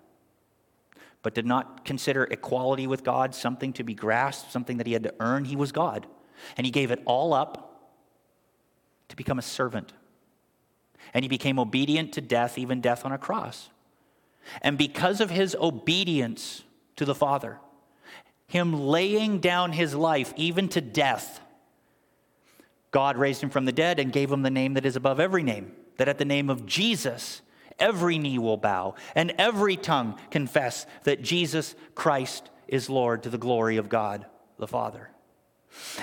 but 1.23 1.35
did 1.35 1.47
not 1.47 1.85
consider 1.85 2.25
equality 2.25 2.87
with 2.87 3.05
God 3.05 3.35
something 3.35 3.73
to 3.75 3.85
be 3.85 3.95
grasped, 3.95 4.53
something 4.53 4.79
that 4.79 4.87
he 4.87 4.93
had 4.93 5.03
to 5.05 5.15
earn. 5.21 5.45
He 5.45 5.57
was 5.57 5.73
God. 5.73 6.07
And 6.57 6.67
he 6.67 6.71
gave 6.71 6.91
it 6.91 7.03
all 7.05 7.33
up 7.33 7.91
to 9.09 9.17
become 9.17 9.39
a 9.39 9.43
servant. 9.43 9.93
And 11.15 11.25
he 11.25 11.29
became 11.29 11.59
obedient 11.59 12.13
to 12.15 12.21
death, 12.21 12.59
even 12.59 12.81
death 12.81 13.05
on 13.05 13.13
a 13.13 13.19
cross. 13.19 13.71
And 14.63 14.77
because 14.77 15.21
of 15.21 15.31
his 15.31 15.57
obedience 15.59 16.63
to 16.97 17.05
the 17.05 17.15
Father, 17.15 17.59
him 18.49 18.73
laying 18.73 19.41
down 19.41 19.73
his 19.73 19.95
life 19.95 20.33
even 20.37 20.69
to 20.71 20.81
death, 20.81 21.41
God 22.91 23.17
raised 23.17 23.43
him 23.43 23.51
from 23.51 23.65
the 23.65 23.73
dead 23.73 23.99
and 23.99 24.13
gave 24.13 24.31
him 24.31 24.43
the 24.43 24.51
name 24.51 24.75
that 24.75 24.87
is 24.87 24.97
above 24.97 25.21
every 25.21 25.43
name, 25.43 25.73
that 25.99 26.09
at 26.09 26.19
the 26.19 26.25
name 26.25 26.49
of 26.49 26.65
Jesus, 26.67 27.43
every 27.79 28.19
knee 28.19 28.39
will 28.39 28.57
bow 28.57 28.95
and 29.15 29.35
every 29.39 29.77
tongue 29.77 30.19
confess 30.31 30.87
that 31.05 31.23
Jesus 31.23 31.75
Christ 31.95 32.51
is 32.69 32.89
Lord 32.89 33.23
to 33.25 33.31
the 33.31 33.39
glory 33.39 33.77
of 33.77 33.89
God 33.89 34.27
the 34.59 34.67
Father. 34.67 35.11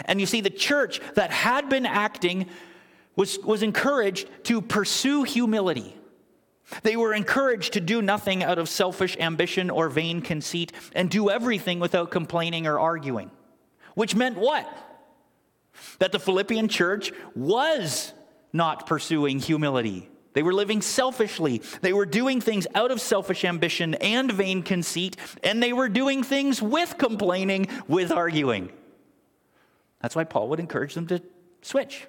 And 0.05 0.19
you 0.19 0.27
see, 0.27 0.41
the 0.41 0.49
church 0.49 1.01
that 1.15 1.31
had 1.31 1.69
been 1.69 1.85
acting 1.85 2.47
was, 3.15 3.39
was 3.39 3.63
encouraged 3.63 4.27
to 4.45 4.61
pursue 4.61 5.23
humility. 5.23 5.95
They 6.83 6.95
were 6.95 7.13
encouraged 7.13 7.73
to 7.73 7.81
do 7.81 8.01
nothing 8.01 8.43
out 8.43 8.57
of 8.57 8.69
selfish 8.69 9.17
ambition 9.19 9.69
or 9.69 9.89
vain 9.89 10.21
conceit 10.21 10.71
and 10.95 11.09
do 11.09 11.29
everything 11.29 11.79
without 11.79 12.09
complaining 12.09 12.67
or 12.67 12.79
arguing. 12.79 13.31
Which 13.95 14.15
meant 14.15 14.37
what? 14.37 14.67
that 15.99 16.11
the 16.11 16.19
Philippian 16.19 16.67
church 16.67 17.11
was 17.35 18.13
not 18.51 18.85
pursuing 18.85 19.39
humility. 19.39 20.09
They 20.33 20.43
were 20.43 20.53
living 20.53 20.81
selfishly. 20.81 21.61
They 21.81 21.93
were 21.93 22.05
doing 22.05 22.41
things 22.41 22.65
out 22.73 22.91
of 22.91 22.99
selfish 22.99 23.45
ambition 23.45 23.93
and 23.95 24.31
vain 24.31 24.63
conceit, 24.63 25.17
and 25.43 25.61
they 25.61 25.73
were 25.73 25.89
doing 25.89 26.23
things 26.23 26.61
with 26.61 26.97
complaining, 26.97 27.67
with 27.87 28.11
arguing. 28.11 28.71
That's 30.01 30.15
why 30.15 30.23
Paul 30.23 30.49
would 30.49 30.59
encourage 30.59 30.95
them 30.95 31.07
to 31.07 31.21
switch. 31.61 32.07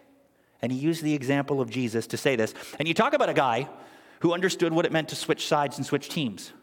And 0.63 0.73
he 0.73 0.79
used 0.79 1.03
the 1.03 1.15
example 1.15 1.61
of 1.61 1.69
Jesus 1.69 2.07
to 2.09 2.17
say 2.17 2.37
this. 2.37 2.55
And 2.79 2.89
you 2.89 2.95
talk 2.95 3.13
about 3.13 3.29
a 3.29 3.35
guy 3.35 3.69
who 4.25 4.33
understood 4.33 4.73
what 4.73 4.87
it 4.87 4.93
meant 4.93 5.11
to 5.11 5.15
switch 5.15 5.47
sides 5.47 5.77
and 5.77 5.85
switch 5.85 6.09
teams. 6.09 6.55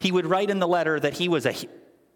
He 0.00 0.10
would 0.10 0.26
write 0.26 0.50
in 0.50 0.58
the 0.58 0.66
letter 0.66 0.98
that 0.98 1.14
he 1.14 1.28
was 1.28 1.46
a 1.46 1.54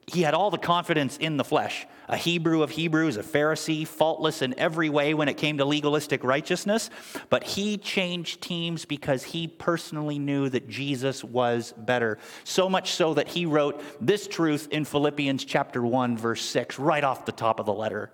he 0.09 0.23
had 0.23 0.35
all 0.35 0.51
the 0.51 0.59
confidence 0.59 1.17
in 1.17 1.37
the 1.37 1.45
flesh. 1.45 1.87
A 2.09 2.17
Hebrew 2.17 2.63
of 2.63 2.71
Hebrews, 2.71 3.17
a 3.17 3.23
Pharisee, 3.25 3.87
faultless 3.87 4.41
in 4.43 4.57
every 4.57 4.89
way 4.89 5.15
when 5.15 5.29
it 5.29 5.37
came 5.37 5.59
to 5.59 5.65
legalistic 5.65 6.23
righteousness. 6.23 6.91
But 7.29 7.43
he 7.43 7.77
changed 7.77 8.41
teams 8.41 8.85
because 8.85 9.25
he 9.25 9.49
personally 9.49 10.19
knew 10.21 10.49
that 10.49 10.69
Jesus 10.69 11.25
was 11.25 11.75
better. 11.77 12.19
So 12.45 12.69
much 12.69 12.93
so 12.93 13.15
that 13.15 13.27
he 13.27 13.47
wrote 13.47 13.83
this 14.01 14.29
truth 14.29 14.69
in 14.71 14.85
Philippians 14.85 15.45
chapter 15.45 15.83
1, 15.83 16.17
verse 16.17 16.43
6, 16.43 16.79
right 16.79 17.03
off 17.03 17.25
the 17.25 17.33
top 17.33 17.59
of 17.59 17.67
the 17.67 17.75
letter. 17.75 18.13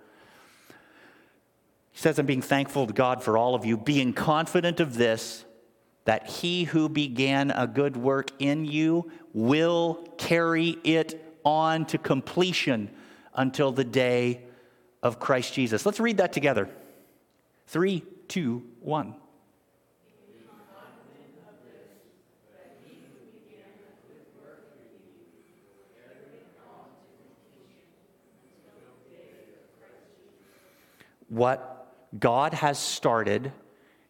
He 1.92 1.98
says, 1.98 2.18
I'm 2.18 2.24
being 2.24 2.40
thankful 2.40 2.86
to 2.86 2.92
God 2.94 3.22
for 3.22 3.36
all 3.36 3.54
of 3.54 3.66
you, 3.66 3.76
being 3.76 4.14
confident 4.14 4.80
of 4.80 4.94
this, 4.94 5.44
that 6.04 6.28
he 6.28 6.64
who 6.64 6.88
began 6.88 7.50
a 7.50 7.66
good 7.66 7.96
work 7.96 8.30
in 8.38 8.64
you 8.64 9.10
will 9.32 10.06
carry 10.18 10.78
it 10.84 11.38
on 11.44 11.86
to 11.86 11.98
completion 11.98 12.90
until 13.34 13.72
the 13.72 13.84
day 13.84 14.42
of 15.02 15.18
Christ 15.18 15.54
Jesus. 15.54 15.86
Let's 15.86 16.00
read 16.00 16.18
that 16.18 16.32
together. 16.32 16.68
Three, 17.66 18.04
two, 18.28 18.62
one. 18.80 19.14
What 31.28 31.88
God 32.18 32.52
has 32.52 32.78
started, 32.78 33.52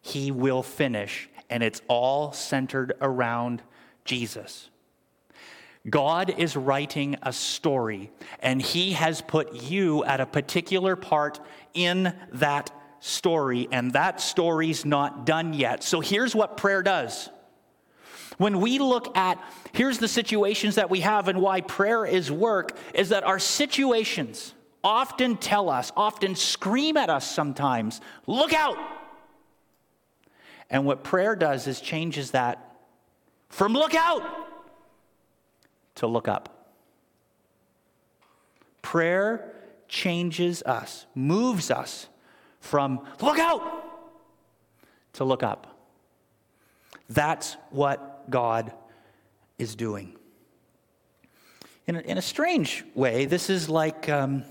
He 0.01 0.29
will 0.29 0.61
finish, 0.61 1.29
and 1.49 1.63
it's 1.63 1.81
all 1.87 2.33
centered 2.33 2.93
around 3.01 3.61
Jesus. 4.05 4.69
God 5.89 6.33
is 6.37 6.55
writing 6.55 7.17
a 7.23 7.33
story, 7.33 8.11
and 8.39 8.61
He 8.61 8.93
has 8.93 9.21
put 9.21 9.53
you 9.53 10.03
at 10.05 10.21
a 10.21 10.25
particular 10.25 10.95
part 10.95 11.39
in 11.73 12.13
that 12.33 12.71
story, 13.01 13.67
and 13.71 13.91
that 13.91 14.21
story's 14.21 14.85
not 14.85 15.25
done 15.25 15.53
yet. 15.53 15.83
So 15.83 15.99
here's 15.99 16.33
what 16.33 16.55
prayer 16.55 16.81
does. 16.81 17.29
When 18.37 18.61
we 18.61 18.79
look 18.79 19.15
at, 19.17 19.43
here's 19.73 19.97
the 19.97 20.07
situations 20.07 20.75
that 20.75 20.89
we 20.89 21.01
have 21.01 21.27
and 21.27 21.41
why 21.41 21.61
prayer 21.61 22.05
is 22.05 22.31
work, 22.31 22.77
is 22.93 23.09
that 23.09 23.23
our 23.23 23.39
situations 23.39 24.53
often 24.83 25.37
tell 25.37 25.69
us, 25.69 25.91
often 25.95 26.35
scream 26.35 26.97
at 26.97 27.09
us 27.09 27.29
sometimes, 27.29 28.01
look 28.25 28.53
out. 28.53 28.77
And 30.73 30.85
what 30.85 31.03
prayer 31.03 31.35
does 31.35 31.67
is 31.67 31.79
changes 31.79 32.31
that 32.31 32.77
from 33.47 33.73
look 33.73 33.93
out 33.93 34.23
to 35.95 36.07
look 36.07 36.27
up. 36.27 36.73
Prayer 38.81 39.53
changes 39.87 40.63
us, 40.63 41.05
moves 41.13 41.69
us 41.69 42.07
from 42.59 43.05
look 43.21 43.37
out 43.37 43.61
to 45.13 45.23
look 45.23 45.43
up. 45.43 45.67
That's 47.07 47.55
what 47.69 48.31
God 48.31 48.73
is 49.59 49.75
doing. 49.75 50.17
In 51.85 51.97
a, 51.97 51.99
in 51.99 52.17
a 52.17 52.21
strange 52.21 52.83
way, 52.95 53.25
this 53.25 53.51
is 53.51 53.69
like 53.69 54.09
um, 54.09 54.43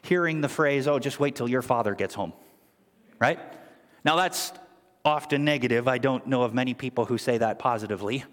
hearing 0.00 0.40
the 0.40 0.48
phrase, 0.48 0.88
oh, 0.88 0.98
just 0.98 1.20
wait 1.20 1.36
till 1.36 1.48
your 1.48 1.60
father 1.60 1.94
gets 1.94 2.14
home, 2.14 2.32
right? 3.20 3.38
Now, 4.06 4.16
that's 4.16 4.52
often 5.04 5.44
negative. 5.44 5.88
I 5.88 5.98
don't 5.98 6.26
know 6.26 6.42
of 6.42 6.54
many 6.54 6.74
people 6.74 7.04
who 7.04 7.18
say 7.18 7.38
that 7.38 7.58
positively. 7.58 8.24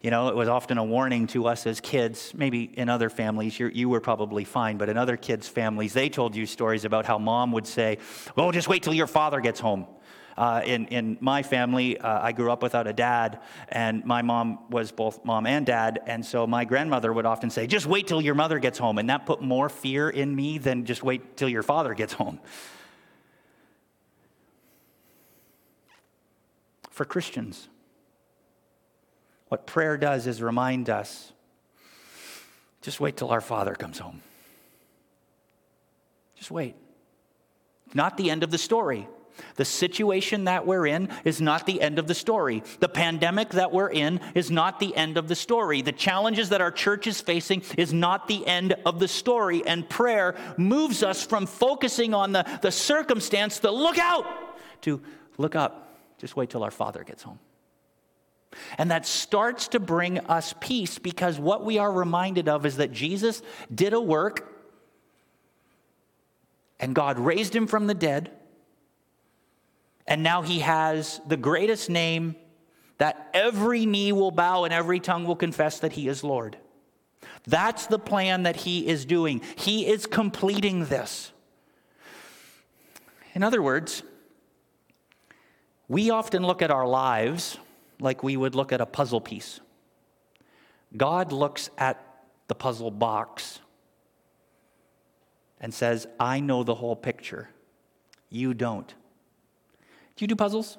You 0.00 0.10
know, 0.10 0.28
it 0.28 0.36
was 0.36 0.48
often 0.48 0.76
a 0.76 0.84
warning 0.84 1.26
to 1.28 1.46
us 1.46 1.66
as 1.66 1.80
kids. 1.80 2.32
Maybe 2.34 2.64
in 2.64 2.88
other 2.88 3.08
families, 3.08 3.58
you 3.58 3.88
were 3.88 4.00
probably 4.00 4.44
fine, 4.44 4.76
but 4.76 4.90
in 4.90 4.98
other 4.98 5.16
kids' 5.16 5.48
families, 5.48 5.94
they 5.94 6.10
told 6.10 6.36
you 6.36 6.44
stories 6.44 6.84
about 6.84 7.06
how 7.06 7.18
mom 7.18 7.52
would 7.52 7.66
say, 7.66 7.98
Well, 8.36 8.52
just 8.52 8.68
wait 8.68 8.82
till 8.82 8.92
your 8.92 9.06
father 9.06 9.40
gets 9.40 9.60
home. 9.60 9.86
Uh, 10.36 10.62
in, 10.64 10.86
in 10.88 11.16
my 11.20 11.42
family, 11.42 11.96
uh, 11.98 12.20
I 12.20 12.32
grew 12.32 12.50
up 12.50 12.62
without 12.62 12.86
a 12.86 12.92
dad, 12.92 13.40
and 13.68 14.04
my 14.04 14.20
mom 14.20 14.58
was 14.68 14.90
both 14.90 15.24
mom 15.24 15.46
and 15.46 15.64
dad. 15.64 16.00
And 16.06 16.26
so 16.26 16.46
my 16.46 16.64
grandmother 16.64 17.12
would 17.12 17.24
often 17.24 17.50
say, 17.50 17.66
Just 17.66 17.86
wait 17.86 18.06
till 18.06 18.20
your 18.20 18.34
mother 18.34 18.58
gets 18.58 18.78
home. 18.78 18.98
And 18.98 19.08
that 19.10 19.26
put 19.26 19.40
more 19.40 19.68
fear 19.68 20.10
in 20.10 20.34
me 20.34 20.58
than 20.58 20.84
just 20.84 21.02
wait 21.02 21.36
till 21.36 21.48
your 21.48 21.62
father 21.62 21.94
gets 21.94 22.12
home. 22.12 22.40
For 26.94 27.04
Christians, 27.04 27.68
what 29.48 29.66
prayer 29.66 29.96
does 29.96 30.28
is 30.28 30.40
remind 30.40 30.88
us 30.88 31.32
just 32.82 33.00
wait 33.00 33.16
till 33.16 33.30
our 33.30 33.40
Father 33.40 33.74
comes 33.74 33.98
home. 33.98 34.22
Just 36.36 36.52
wait. 36.52 36.76
Not 37.94 38.16
the 38.16 38.30
end 38.30 38.44
of 38.44 38.52
the 38.52 38.58
story. 38.58 39.08
The 39.56 39.64
situation 39.64 40.44
that 40.44 40.68
we're 40.68 40.86
in 40.86 41.08
is 41.24 41.40
not 41.40 41.66
the 41.66 41.82
end 41.82 41.98
of 41.98 42.06
the 42.06 42.14
story. 42.14 42.62
The 42.78 42.88
pandemic 42.88 43.48
that 43.50 43.72
we're 43.72 43.90
in 43.90 44.20
is 44.36 44.52
not 44.52 44.78
the 44.78 44.94
end 44.94 45.16
of 45.16 45.26
the 45.26 45.34
story. 45.34 45.82
The 45.82 45.90
challenges 45.90 46.50
that 46.50 46.60
our 46.60 46.70
church 46.70 47.08
is 47.08 47.20
facing 47.20 47.64
is 47.76 47.92
not 47.92 48.28
the 48.28 48.46
end 48.46 48.76
of 48.86 49.00
the 49.00 49.08
story. 49.08 49.66
And 49.66 49.88
prayer 49.88 50.36
moves 50.56 51.02
us 51.02 51.26
from 51.26 51.46
focusing 51.46 52.14
on 52.14 52.30
the, 52.30 52.46
the 52.62 52.70
circumstance 52.70 53.58
to 53.60 53.72
look 53.72 53.98
out 53.98 54.26
to 54.82 55.02
look 55.38 55.56
up. 55.56 55.83
Just 56.24 56.36
wait 56.36 56.48
till 56.48 56.64
our 56.64 56.70
Father 56.70 57.04
gets 57.04 57.22
home. 57.22 57.38
And 58.78 58.90
that 58.90 59.04
starts 59.04 59.68
to 59.68 59.78
bring 59.78 60.20
us 60.20 60.54
peace 60.58 60.98
because 60.98 61.38
what 61.38 61.66
we 61.66 61.76
are 61.76 61.92
reminded 61.92 62.48
of 62.48 62.64
is 62.64 62.78
that 62.78 62.92
Jesus 62.92 63.42
did 63.74 63.92
a 63.92 64.00
work 64.00 64.50
and 66.80 66.94
God 66.94 67.18
raised 67.18 67.54
him 67.54 67.66
from 67.66 67.88
the 67.88 67.92
dead. 67.92 68.30
And 70.06 70.22
now 70.22 70.40
he 70.40 70.60
has 70.60 71.20
the 71.26 71.36
greatest 71.36 71.90
name 71.90 72.36
that 72.96 73.28
every 73.34 73.84
knee 73.84 74.12
will 74.12 74.30
bow 74.30 74.64
and 74.64 74.72
every 74.72 75.00
tongue 75.00 75.26
will 75.26 75.36
confess 75.36 75.80
that 75.80 75.92
he 75.92 76.08
is 76.08 76.24
Lord. 76.24 76.56
That's 77.46 77.86
the 77.86 77.98
plan 77.98 78.44
that 78.44 78.56
he 78.56 78.86
is 78.86 79.04
doing. 79.04 79.42
He 79.56 79.86
is 79.86 80.06
completing 80.06 80.86
this. 80.86 81.32
In 83.34 83.42
other 83.42 83.60
words, 83.60 84.02
we 85.94 86.10
often 86.10 86.44
look 86.44 86.60
at 86.60 86.72
our 86.72 86.88
lives 86.88 87.56
like 88.00 88.24
we 88.24 88.36
would 88.36 88.56
look 88.56 88.72
at 88.72 88.80
a 88.80 88.86
puzzle 88.86 89.20
piece. 89.20 89.60
God 90.96 91.30
looks 91.30 91.70
at 91.78 92.04
the 92.48 92.54
puzzle 92.56 92.90
box 92.90 93.60
and 95.60 95.72
says, 95.72 96.08
I 96.18 96.40
know 96.40 96.64
the 96.64 96.74
whole 96.74 96.96
picture. 96.96 97.48
You 98.28 98.54
don't. 98.54 98.88
Do 100.16 100.24
you 100.24 100.26
do 100.26 100.34
puzzles? 100.34 100.78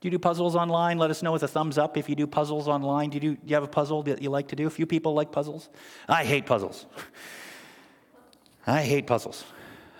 Do 0.00 0.08
you 0.08 0.10
do 0.10 0.18
puzzles 0.18 0.56
online? 0.56 0.98
Let 0.98 1.12
us 1.12 1.22
know 1.22 1.30
with 1.30 1.44
a 1.44 1.48
thumbs 1.48 1.78
up 1.78 1.96
if 1.96 2.08
you 2.08 2.16
do 2.16 2.26
puzzles 2.26 2.66
online. 2.66 3.10
Do 3.10 3.14
you, 3.14 3.20
do, 3.20 3.34
do 3.36 3.42
you 3.46 3.54
have 3.54 3.62
a 3.62 3.68
puzzle 3.68 4.02
that 4.02 4.20
you 4.20 4.30
like 4.30 4.48
to 4.48 4.56
do? 4.56 4.66
A 4.66 4.70
few 4.70 4.86
people 4.86 5.14
like 5.14 5.30
puzzles. 5.30 5.68
I 6.08 6.24
hate 6.24 6.46
puzzles. 6.46 6.84
I 8.66 8.82
hate 8.82 9.06
puzzles. 9.06 9.44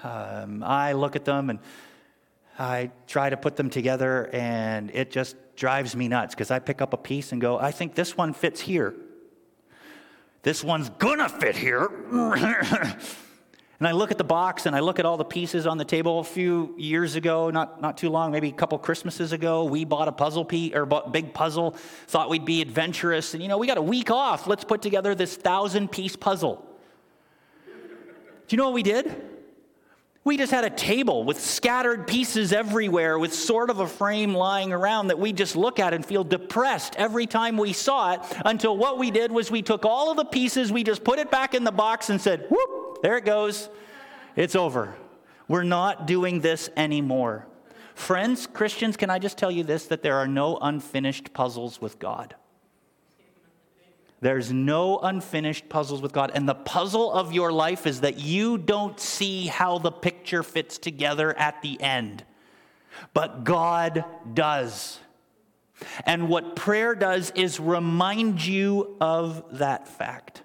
Um, 0.02 0.64
I 0.64 0.94
look 0.94 1.14
at 1.14 1.24
them 1.24 1.48
and 1.48 1.60
I 2.60 2.90
try 3.06 3.30
to 3.30 3.38
put 3.38 3.56
them 3.56 3.70
together, 3.70 4.28
and 4.34 4.90
it 4.90 5.10
just 5.10 5.34
drives 5.56 5.96
me 5.96 6.08
nuts 6.08 6.34
because 6.34 6.50
I 6.50 6.58
pick 6.58 6.82
up 6.82 6.92
a 6.92 6.98
piece 6.98 7.32
and 7.32 7.40
go, 7.40 7.58
I 7.58 7.70
think 7.70 7.94
this 7.94 8.18
one 8.18 8.34
fits 8.34 8.60
here. 8.60 8.94
This 10.42 10.62
one's 10.62 10.90
gonna 10.90 11.30
fit 11.30 11.56
here. 11.56 11.86
and 12.12 13.88
I 13.88 13.92
look 13.92 14.10
at 14.10 14.18
the 14.18 14.24
box 14.24 14.66
and 14.66 14.76
I 14.76 14.80
look 14.80 14.98
at 14.98 15.06
all 15.06 15.16
the 15.16 15.24
pieces 15.24 15.66
on 15.66 15.78
the 15.78 15.86
table. 15.86 16.20
A 16.20 16.24
few 16.24 16.74
years 16.76 17.14
ago, 17.14 17.48
not, 17.48 17.80
not 17.80 17.96
too 17.96 18.10
long, 18.10 18.30
maybe 18.30 18.50
a 18.50 18.52
couple 18.52 18.78
Christmases 18.78 19.32
ago, 19.32 19.64
we 19.64 19.86
bought 19.86 20.08
a 20.08 20.12
puzzle 20.12 20.44
piece 20.44 20.74
or 20.74 20.84
big 20.84 21.32
puzzle, 21.32 21.70
thought 22.08 22.28
we'd 22.28 22.44
be 22.44 22.60
adventurous. 22.60 23.32
And 23.32 23.42
you 23.42 23.48
know, 23.48 23.56
we 23.56 23.66
got 23.66 23.78
a 23.78 23.82
week 23.82 24.10
off. 24.10 24.46
Let's 24.46 24.64
put 24.64 24.82
together 24.82 25.14
this 25.14 25.34
thousand 25.34 25.92
piece 25.92 26.14
puzzle. 26.14 26.66
Do 27.64 28.54
you 28.54 28.58
know 28.58 28.64
what 28.64 28.74
we 28.74 28.82
did? 28.82 29.29
We 30.22 30.36
just 30.36 30.52
had 30.52 30.64
a 30.64 30.70
table 30.70 31.24
with 31.24 31.40
scattered 31.40 32.06
pieces 32.06 32.52
everywhere, 32.52 33.18
with 33.18 33.32
sort 33.32 33.70
of 33.70 33.80
a 33.80 33.86
frame 33.86 34.34
lying 34.34 34.70
around 34.70 35.08
that 35.08 35.18
we 35.18 35.32
just 35.32 35.56
look 35.56 35.78
at 35.78 35.94
and 35.94 36.04
feel 36.04 36.24
depressed 36.24 36.94
every 36.96 37.26
time 37.26 37.56
we 37.56 37.72
saw 37.72 38.12
it. 38.12 38.20
Until 38.44 38.76
what 38.76 38.98
we 38.98 39.10
did 39.10 39.32
was 39.32 39.50
we 39.50 39.62
took 39.62 39.86
all 39.86 40.10
of 40.10 40.18
the 40.18 40.26
pieces, 40.26 40.70
we 40.70 40.84
just 40.84 41.04
put 41.04 41.18
it 41.18 41.30
back 41.30 41.54
in 41.54 41.64
the 41.64 41.72
box 41.72 42.10
and 42.10 42.20
said, 42.20 42.46
whoop, 42.50 43.00
there 43.02 43.16
it 43.16 43.24
goes. 43.24 43.70
It's 44.36 44.54
over. 44.54 44.94
We're 45.48 45.62
not 45.62 46.06
doing 46.06 46.40
this 46.40 46.68
anymore. 46.76 47.46
Friends, 47.94 48.46
Christians, 48.46 48.98
can 48.98 49.08
I 49.08 49.18
just 49.18 49.38
tell 49.38 49.50
you 49.50 49.64
this 49.64 49.86
that 49.86 50.02
there 50.02 50.16
are 50.16 50.28
no 50.28 50.58
unfinished 50.60 51.32
puzzles 51.32 51.80
with 51.80 51.98
God? 51.98 52.34
There's 54.20 54.52
no 54.52 54.98
unfinished 54.98 55.68
puzzles 55.68 56.02
with 56.02 56.12
God. 56.12 56.30
And 56.34 56.48
the 56.48 56.54
puzzle 56.54 57.10
of 57.12 57.32
your 57.32 57.52
life 57.52 57.86
is 57.86 58.02
that 58.02 58.18
you 58.18 58.58
don't 58.58 59.00
see 59.00 59.46
how 59.46 59.78
the 59.78 59.90
picture 59.90 60.42
fits 60.42 60.76
together 60.76 61.36
at 61.38 61.62
the 61.62 61.80
end. 61.80 62.24
But 63.14 63.44
God 63.44 64.04
does. 64.34 64.98
And 66.04 66.28
what 66.28 66.54
prayer 66.54 66.94
does 66.94 67.32
is 67.34 67.58
remind 67.58 68.44
you 68.44 68.96
of 69.00 69.58
that 69.58 69.88
fact. 69.88 70.42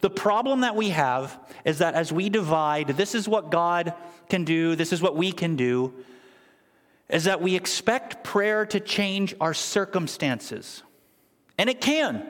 The 0.00 0.10
problem 0.10 0.62
that 0.62 0.74
we 0.74 0.90
have 0.90 1.38
is 1.64 1.78
that 1.78 1.94
as 1.94 2.10
we 2.10 2.28
divide, 2.28 2.88
this 2.88 3.14
is 3.14 3.28
what 3.28 3.50
God 3.50 3.94
can 4.28 4.44
do, 4.44 4.74
this 4.74 4.92
is 4.92 5.00
what 5.00 5.16
we 5.16 5.30
can 5.30 5.54
do, 5.54 5.92
is 7.08 7.24
that 7.24 7.40
we 7.40 7.54
expect 7.54 8.24
prayer 8.24 8.66
to 8.66 8.80
change 8.80 9.34
our 9.40 9.54
circumstances. 9.54 10.82
And 11.58 11.70
it 11.70 11.80
can. 11.80 12.26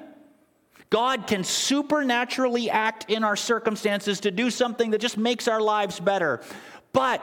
God 0.91 1.27
can 1.27 1.45
supernaturally 1.45 2.71
act 2.71 3.11
in 3.11 3.25
our 3.25 3.37
circumstances 3.37 4.21
to 4.21 4.31
do 4.31 4.51
something 4.51 4.91
that 4.91 5.01
just 5.01 5.17
makes 5.17 5.49
our 5.49 5.61
lives 5.61 5.99
better. 5.99 6.41
But 6.93 7.23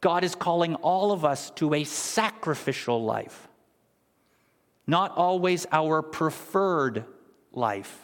God 0.00 0.24
is 0.24 0.34
calling 0.34 0.74
all 0.76 1.12
of 1.12 1.24
us 1.24 1.50
to 1.52 1.74
a 1.74 1.84
sacrificial 1.84 3.02
life, 3.02 3.48
not 4.86 5.16
always 5.16 5.66
our 5.72 6.02
preferred 6.02 7.04
life. 7.52 7.98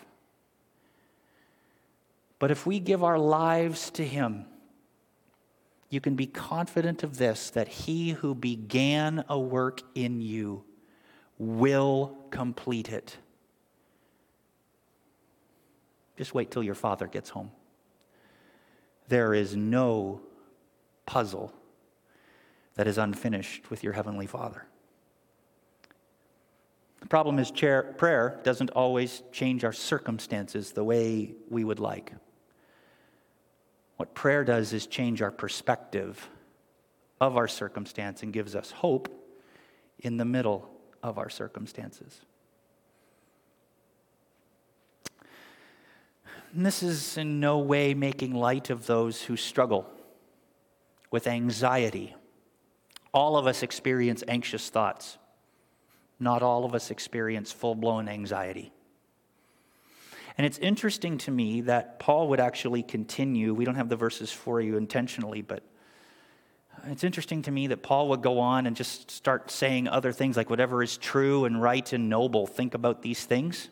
But 2.39 2.51
if 2.51 2.67
we 2.67 2.81
give 2.81 3.05
our 3.05 3.19
lives 3.19 3.91
to 3.91 4.05
Him, 4.05 4.47
you 5.91 6.01
can 6.01 6.17
be 6.17 6.27
confident 6.27 7.03
of 7.03 7.19
this 7.19 7.51
that 7.51 7.69
He 7.69 8.11
who 8.11 8.35
began 8.35 9.25
a 9.29 9.39
work 9.39 9.83
in 9.95 10.23
you 10.23 10.65
will 11.39 12.17
complete 12.31 12.91
it. 12.91 13.17
Just 16.17 16.35
wait 16.35 16.51
till 16.51 16.63
your 16.63 16.75
father 16.75 17.07
gets 17.07 17.31
home. 17.31 17.51
There 19.09 19.35
is 19.35 19.57
no 19.57 20.21
puzzle 21.07 21.53
that 22.75 22.87
is 22.87 22.99
unfinished 22.99 23.71
with 23.71 23.83
your 23.83 23.93
Heavenly 23.93 24.27
Father. 24.27 24.65
The 27.01 27.09
problem 27.09 27.39
is, 27.39 27.51
prayer 27.51 28.41
doesn't 28.45 28.71
always 28.71 29.23
change 29.33 29.65
our 29.65 29.73
circumstances 29.73 30.73
the 30.73 30.85
way 30.85 31.35
we 31.51 31.65
would 31.65 31.81
like. 31.81 32.13
What 33.97 34.15
prayer 34.15 34.45
does 34.45 34.73
is 34.73 34.87
change 34.87 35.21
our 35.21 35.31
perspective 35.31 36.29
of 37.21 37.37
our 37.37 37.49
circumstance 37.49 38.23
and 38.23 38.33
gives 38.33 38.55
us 38.55 38.71
hope 38.71 39.09
in 39.99 40.17
the 40.17 40.25
middle 40.25 40.71
of 41.03 41.19
our 41.19 41.29
circumstances. 41.29 42.21
And 46.55 46.67
this 46.67 46.83
is 46.83 47.17
in 47.17 47.41
no 47.41 47.59
way 47.59 47.95
making 47.95 48.35
light 48.35 48.71
of 48.71 48.87
those 48.87 49.23
who 49.23 49.37
struggle 49.37 49.91
with 51.11 51.27
anxiety. 51.27 52.15
All 53.15 53.37
of 53.37 53.47
us 53.47 53.63
experience 53.63 54.23
anxious 54.29 54.69
thoughts. 54.69 55.19
Not 56.21 56.43
all 56.43 56.65
of 56.65 56.75
us 56.75 56.91
experience 56.91 57.53
full 57.53 57.75
blown 57.75 58.09
anxiety. 58.09 58.73
And 60.39 60.47
it's 60.47 60.59
interesting 60.59 61.19
to 61.19 61.31
me 61.31 61.63
that 61.63 61.99
Paul 61.99 62.29
would 62.29 62.41
actually 62.41 62.83
continue. 62.83 63.55
We 63.55 63.65
don't 63.65 63.75
have 63.75 63.89
the 63.89 63.97
verses 63.97 64.31
for 64.31 64.61
you 64.61 64.77
intentionally, 64.77 65.43
but 65.43 65.63
it's 66.87 67.05
interesting 67.05 67.43
to 67.43 67.51
me 67.51 67.69
that 67.69 67.83
Paul 67.83 68.09
would 68.09 68.23
go 68.23 68.41
on 68.41 68.67
and 68.67 68.75
just 68.75 69.11
start 69.11 69.51
saying 69.51 69.89
other 69.89 70.13
things 70.13 70.37
like, 70.37 70.51
whatever 70.51 70.83
is 70.83 70.97
true 70.97 71.45
and 71.45 71.61
right 71.61 71.93
and 71.93 72.09
noble, 72.09 72.47
think 72.47 72.75
about 72.75 73.03
these 73.03 73.25
things. 73.25 73.69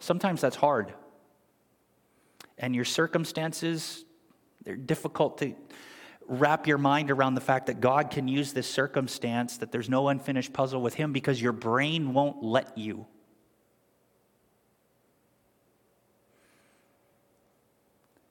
Sometimes 0.00 0.40
that's 0.40 0.56
hard. 0.56 0.92
And 2.58 2.74
your 2.74 2.84
circumstances, 2.84 4.04
they're 4.64 4.76
difficult 4.76 5.38
to 5.38 5.54
wrap 6.26 6.66
your 6.66 6.78
mind 6.78 7.10
around 7.10 7.34
the 7.34 7.40
fact 7.40 7.66
that 7.66 7.80
God 7.80 8.10
can 8.10 8.28
use 8.28 8.52
this 8.52 8.66
circumstance, 8.66 9.58
that 9.58 9.70
there's 9.70 9.88
no 9.88 10.08
unfinished 10.08 10.52
puzzle 10.52 10.80
with 10.80 10.94
Him 10.94 11.12
because 11.12 11.40
your 11.40 11.52
brain 11.52 12.14
won't 12.14 12.42
let 12.42 12.76
you. 12.76 13.06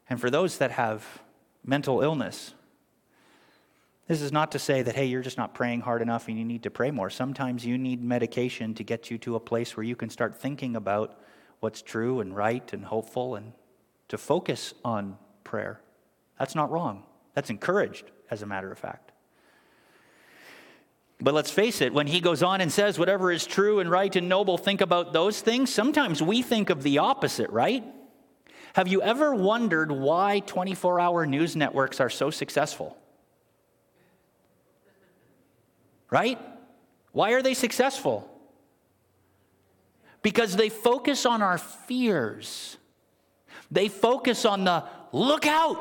And 0.10 0.20
for 0.20 0.30
those 0.30 0.58
that 0.58 0.72
have 0.72 1.22
mental 1.66 2.02
illness, 2.02 2.54
this 4.08 4.22
is 4.22 4.32
not 4.32 4.52
to 4.52 4.60
say 4.60 4.82
that, 4.82 4.96
hey, 4.96 5.06
you're 5.06 5.22
just 5.22 5.38
not 5.38 5.54
praying 5.54 5.82
hard 5.82 6.02
enough 6.02 6.28
and 6.28 6.38
you 6.38 6.44
need 6.44 6.64
to 6.64 6.70
pray 6.70 6.92
more. 6.92 7.10
Sometimes 7.10 7.66
you 7.66 7.78
need 7.78 8.04
medication 8.04 8.74
to 8.76 8.84
get 8.84 9.10
you 9.10 9.18
to 9.20 9.36
a 9.36 9.40
place 9.40 9.78
where 9.78 9.84
you 9.84 9.96
can 9.96 10.10
start 10.10 10.36
thinking 10.36 10.76
about 10.76 11.20
what's 11.62 11.82
true 11.82 12.20
and 12.20 12.36
right 12.36 12.74
and 12.74 12.84
hopeful 12.84 13.36
and 13.36 13.54
to 14.10 14.18
focus 14.18 14.74
on 14.84 15.18
prayer. 15.46 15.80
That's 16.38 16.56
not 16.56 16.70
wrong. 16.70 17.04
That's 17.34 17.50
encouraged, 17.50 18.12
as 18.30 18.42
a 18.42 18.46
matter 18.46 18.72
of 18.72 18.78
fact. 18.78 19.12
But 21.22 21.34
let's 21.34 21.52
face 21.52 21.80
it, 21.80 21.94
when 21.94 22.08
he 22.08 22.20
goes 22.20 22.44
on 22.44 22.60
and 22.60 22.70
says, 22.70 23.00
whatever 23.00 23.32
is 23.32 23.46
true 23.46 23.80
and 23.80 23.90
right 23.90 24.14
and 24.14 24.28
noble, 24.28 24.58
think 24.58 24.82
about 24.82 25.14
those 25.14 25.40
things, 25.40 25.74
sometimes 25.74 26.22
we 26.22 26.42
think 26.42 26.70
of 26.70 26.84
the 26.84 26.98
opposite, 26.98 27.50
right? 27.50 27.84
Have 28.74 28.90
you 28.90 29.02
ever 29.02 29.34
wondered 29.34 29.92
why 29.92 30.42
24 30.42 31.00
hour 31.00 31.26
news 31.26 31.56
networks 31.56 32.02
are 32.02 32.10
so 32.10 32.30
successful? 32.30 32.98
Right? 36.14 36.38
Why 37.12 37.32
are 37.32 37.42
they 37.42 37.56
successful? 37.56 38.30
Because 40.22 40.56
they 40.56 40.70
focus 40.70 41.26
on 41.26 41.42
our 41.42 41.58
fears. 41.58 42.78
They 43.72 43.88
focus 43.88 44.46
on 44.46 44.64
the 44.64 44.84
look 45.12 45.48
out. 45.48 45.80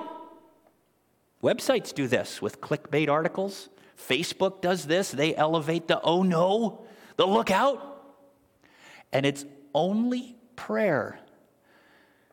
Websites 1.43 1.93
do 1.93 2.09
this 2.09 2.41
with 2.41 2.63
clickbait 2.63 3.11
articles. 3.11 3.69
Facebook 4.09 4.63
does 4.63 4.87
this. 4.87 5.11
They 5.11 5.37
elevate 5.37 5.87
the 5.87 6.01
oh 6.01 6.23
no, 6.23 6.87
the 7.17 7.27
look 7.27 7.51
out. 7.51 8.17
And 9.13 9.27
it's 9.27 9.45
only 9.75 10.35
prayer 10.57 11.21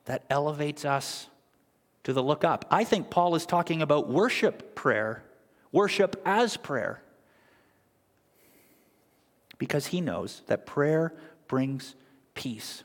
that 0.06 0.24
elevates 0.30 0.86
us 0.86 1.28
to 2.06 2.14
the 2.14 2.24
look 2.24 2.46
up. 2.46 2.64
I 2.72 2.86
think 2.86 3.10
Paul 3.10 3.36
is 3.36 3.46
talking 3.46 3.82
about 3.82 4.08
worship 4.08 4.74
prayer, 4.74 5.22
worship 5.74 6.22
as 6.24 6.56
prayer. 6.56 7.04
Because 9.60 9.88
he 9.88 10.02
knows 10.02 10.42
that 10.48 10.66
prayer 10.66 11.14
brings 11.48 11.94
peace 12.34 12.84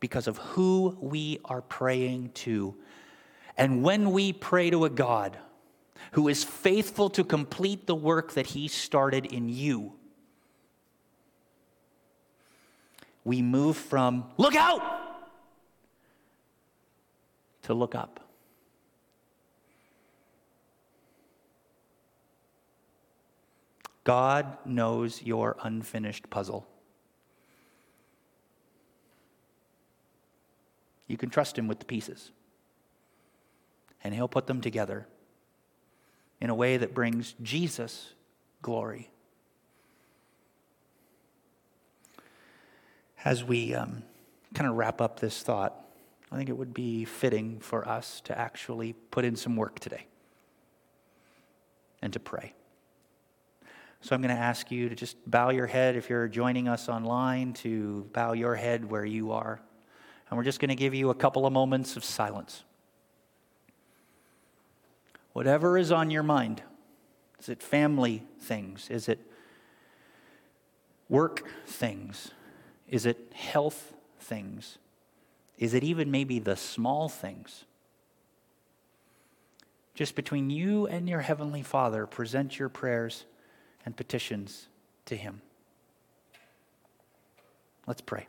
because 0.00 0.26
of 0.28 0.38
who 0.38 0.96
we 1.00 1.40
are 1.44 1.62
praying 1.62 2.30
to. 2.32 2.74
And 3.56 3.82
when 3.82 4.12
we 4.12 4.32
pray 4.32 4.70
to 4.70 4.84
a 4.84 4.90
God 4.90 5.38
who 6.12 6.28
is 6.28 6.44
faithful 6.44 7.10
to 7.10 7.24
complete 7.24 7.86
the 7.86 7.94
work 7.94 8.32
that 8.34 8.46
he 8.46 8.68
started 8.68 9.26
in 9.26 9.48
you, 9.48 9.94
we 13.24 13.42
move 13.42 13.76
from 13.76 14.24
look 14.36 14.54
out 14.54 14.82
to 17.62 17.74
look 17.74 17.94
up. 17.94 18.27
God 24.08 24.56
knows 24.64 25.22
your 25.22 25.58
unfinished 25.62 26.30
puzzle. 26.30 26.66
You 31.06 31.18
can 31.18 31.28
trust 31.28 31.58
Him 31.58 31.68
with 31.68 31.78
the 31.78 31.84
pieces. 31.84 32.30
And 34.02 34.14
He'll 34.14 34.26
put 34.26 34.46
them 34.46 34.62
together 34.62 35.06
in 36.40 36.48
a 36.48 36.54
way 36.54 36.78
that 36.78 36.94
brings 36.94 37.34
Jesus 37.42 38.14
glory. 38.62 39.10
As 43.26 43.44
we 43.44 43.74
um, 43.74 44.04
kind 44.54 44.70
of 44.70 44.76
wrap 44.76 45.02
up 45.02 45.20
this 45.20 45.42
thought, 45.42 45.84
I 46.32 46.38
think 46.38 46.48
it 46.48 46.56
would 46.56 46.72
be 46.72 47.04
fitting 47.04 47.60
for 47.60 47.86
us 47.86 48.22
to 48.22 48.38
actually 48.38 48.94
put 49.10 49.26
in 49.26 49.36
some 49.36 49.54
work 49.54 49.80
today 49.80 50.06
and 52.00 52.10
to 52.14 52.18
pray. 52.18 52.54
So 54.00 54.14
I'm 54.14 54.22
going 54.22 54.34
to 54.34 54.40
ask 54.40 54.70
you 54.70 54.88
to 54.88 54.94
just 54.94 55.16
bow 55.28 55.50
your 55.50 55.66
head 55.66 55.96
if 55.96 56.08
you're 56.08 56.28
joining 56.28 56.68
us 56.68 56.88
online, 56.88 57.52
to 57.54 58.08
bow 58.12 58.32
your 58.32 58.54
head 58.54 58.88
where 58.88 59.04
you 59.04 59.32
are. 59.32 59.60
And 60.28 60.36
we're 60.36 60.44
just 60.44 60.60
going 60.60 60.68
to 60.68 60.76
give 60.76 60.94
you 60.94 61.10
a 61.10 61.14
couple 61.14 61.46
of 61.46 61.52
moments 61.52 61.96
of 61.96 62.04
silence. 62.04 62.62
Whatever 65.32 65.78
is 65.78 65.92
on 65.92 66.10
your 66.10 66.22
mind 66.22 66.62
is 67.40 67.48
it 67.48 67.62
family 67.62 68.24
things? 68.40 68.90
Is 68.90 69.08
it 69.08 69.20
work 71.08 71.48
things? 71.66 72.32
Is 72.88 73.06
it 73.06 73.32
health 73.32 73.94
things? 74.18 74.78
Is 75.56 75.74
it 75.74 75.84
even 75.84 76.10
maybe 76.10 76.38
the 76.40 76.56
small 76.56 77.08
things? 77.08 77.64
Just 79.94 80.14
between 80.14 80.50
you 80.50 80.86
and 80.86 81.08
your 81.08 81.20
Heavenly 81.20 81.62
Father, 81.62 82.06
present 82.06 82.58
your 82.58 82.68
prayers 82.68 83.24
and 83.84 83.96
petitions 83.96 84.68
to 85.06 85.16
Him. 85.16 85.40
Let's 87.86 88.02
pray. 88.02 88.26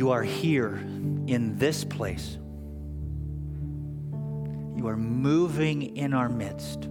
You 0.00 0.12
are 0.12 0.22
here 0.22 0.76
in 1.26 1.58
this 1.58 1.84
place. 1.84 2.38
You 4.74 4.88
are 4.88 4.96
moving 4.96 5.94
in 5.94 6.14
our 6.14 6.30
midst. 6.30 6.88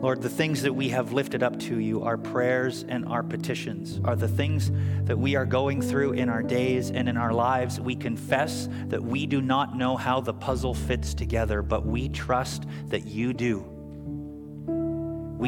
Lord, 0.00 0.22
the 0.22 0.28
things 0.28 0.62
that 0.62 0.72
we 0.72 0.90
have 0.90 1.12
lifted 1.12 1.42
up 1.42 1.58
to 1.58 1.80
you, 1.80 2.04
our 2.04 2.16
prayers 2.16 2.84
and 2.88 3.04
our 3.06 3.24
petitions, 3.24 4.00
are 4.04 4.14
the 4.14 4.28
things 4.28 4.70
that 5.06 5.18
we 5.18 5.34
are 5.34 5.44
going 5.44 5.82
through 5.82 6.12
in 6.12 6.28
our 6.28 6.44
days 6.44 6.92
and 6.92 7.08
in 7.08 7.16
our 7.16 7.32
lives. 7.32 7.80
We 7.80 7.96
confess 7.96 8.68
that 8.86 9.02
we 9.02 9.26
do 9.26 9.42
not 9.42 9.76
know 9.76 9.96
how 9.96 10.20
the 10.20 10.34
puzzle 10.34 10.72
fits 10.72 11.14
together, 11.14 11.62
but 11.62 11.84
we 11.84 12.08
trust 12.10 12.62
that 12.90 13.08
you 13.08 13.32
do. 13.32 13.79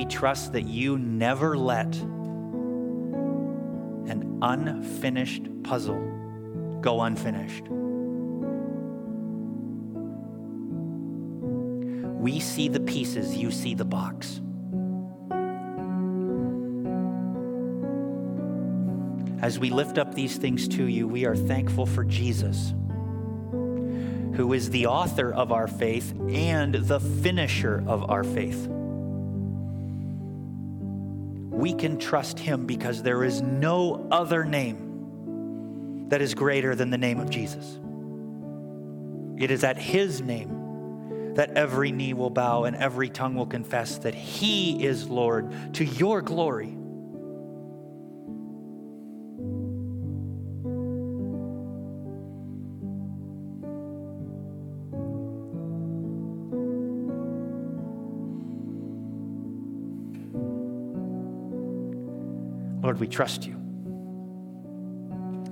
We 0.02 0.08
trust 0.08 0.52
that 0.54 0.66
you 0.66 0.98
never 0.98 1.56
let 1.56 1.94
an 4.10 4.40
unfinished 4.42 5.44
puzzle 5.62 6.00
go 6.80 7.02
unfinished. 7.02 7.68
We 12.20 12.40
see 12.40 12.66
the 12.66 12.80
pieces, 12.80 13.36
you 13.36 13.52
see 13.52 13.76
the 13.76 13.84
box. 13.84 14.40
As 19.40 19.60
we 19.60 19.70
lift 19.70 19.98
up 19.98 20.14
these 20.16 20.36
things 20.36 20.66
to 20.66 20.88
you, 20.88 21.06
we 21.06 21.26
are 21.26 21.36
thankful 21.36 21.86
for 21.86 22.02
Jesus, 22.02 22.74
who 24.34 24.52
is 24.52 24.68
the 24.70 24.86
author 24.86 25.32
of 25.32 25.52
our 25.52 25.68
faith 25.68 26.12
and 26.28 26.74
the 26.74 26.98
finisher 26.98 27.84
of 27.86 28.10
our 28.10 28.24
faith. 28.24 28.68
We 31.62 31.74
can 31.74 31.96
trust 31.96 32.40
him 32.40 32.66
because 32.66 33.04
there 33.04 33.22
is 33.22 33.40
no 33.40 34.08
other 34.10 34.44
name 34.44 36.08
that 36.08 36.20
is 36.20 36.34
greater 36.34 36.74
than 36.74 36.90
the 36.90 36.98
name 36.98 37.20
of 37.20 37.30
Jesus. 37.30 37.78
It 39.40 39.52
is 39.52 39.62
at 39.62 39.78
his 39.78 40.20
name 40.20 41.34
that 41.36 41.50
every 41.50 41.92
knee 41.92 42.14
will 42.14 42.30
bow 42.30 42.64
and 42.64 42.74
every 42.74 43.08
tongue 43.08 43.36
will 43.36 43.46
confess 43.46 43.98
that 43.98 44.12
He 44.12 44.84
is 44.84 45.08
Lord 45.08 45.74
to 45.74 45.84
your 45.84 46.20
glory. 46.20 46.76
We 63.02 63.08
trust 63.08 63.44
you. 63.44 63.54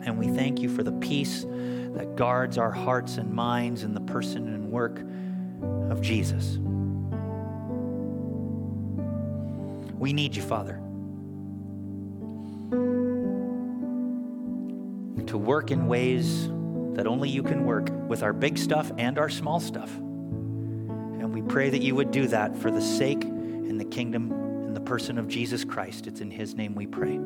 And 0.05 0.17
we 0.17 0.29
thank 0.29 0.61
you 0.61 0.69
for 0.69 0.85
the 0.85 0.93
peace 0.93 1.45
that 1.49 2.15
guards 2.15 2.59
our 2.59 2.71
hearts 2.71 3.17
and 3.17 3.33
minds 3.33 3.83
in 3.83 3.93
the 3.93 4.01
person 4.03 4.47
and 4.47 4.71
work 4.71 5.01
of 5.91 6.01
Jesus. 6.01 6.59
We 9.99 10.13
need 10.13 10.37
you, 10.37 10.43
Father, 10.43 10.75
to 15.27 15.37
work 15.37 15.73
in 15.73 15.89
ways 15.89 16.47
that 16.95 17.09
only 17.09 17.31
you 17.31 17.43
can 17.43 17.65
work 17.65 17.91
with 18.09 18.23
our 18.23 18.33
big 18.33 18.59
stuff 18.59 18.93
and 18.97 19.19
our 19.19 19.29
small 19.29 19.59
stuff. 19.59 19.93
And 19.97 21.35
we 21.35 21.43
pray 21.43 21.69
that 21.69 21.83
you 21.83 21.97
would 21.97 22.13
do 22.13 22.29
that 22.29 22.57
for 22.57 22.71
the 22.71 22.81
sake 22.81 23.25
and 23.25 23.81
the 23.81 23.85
kingdom 23.87 24.31
and 24.31 24.77
the 24.77 24.81
person 24.81 25.19
of 25.19 25.27
Jesus 25.27 25.65
Christ. 25.65 26.07
It's 26.07 26.21
in 26.21 26.31
his 26.31 26.55
name 26.55 26.77
we 26.77 26.87
pray. 26.87 27.19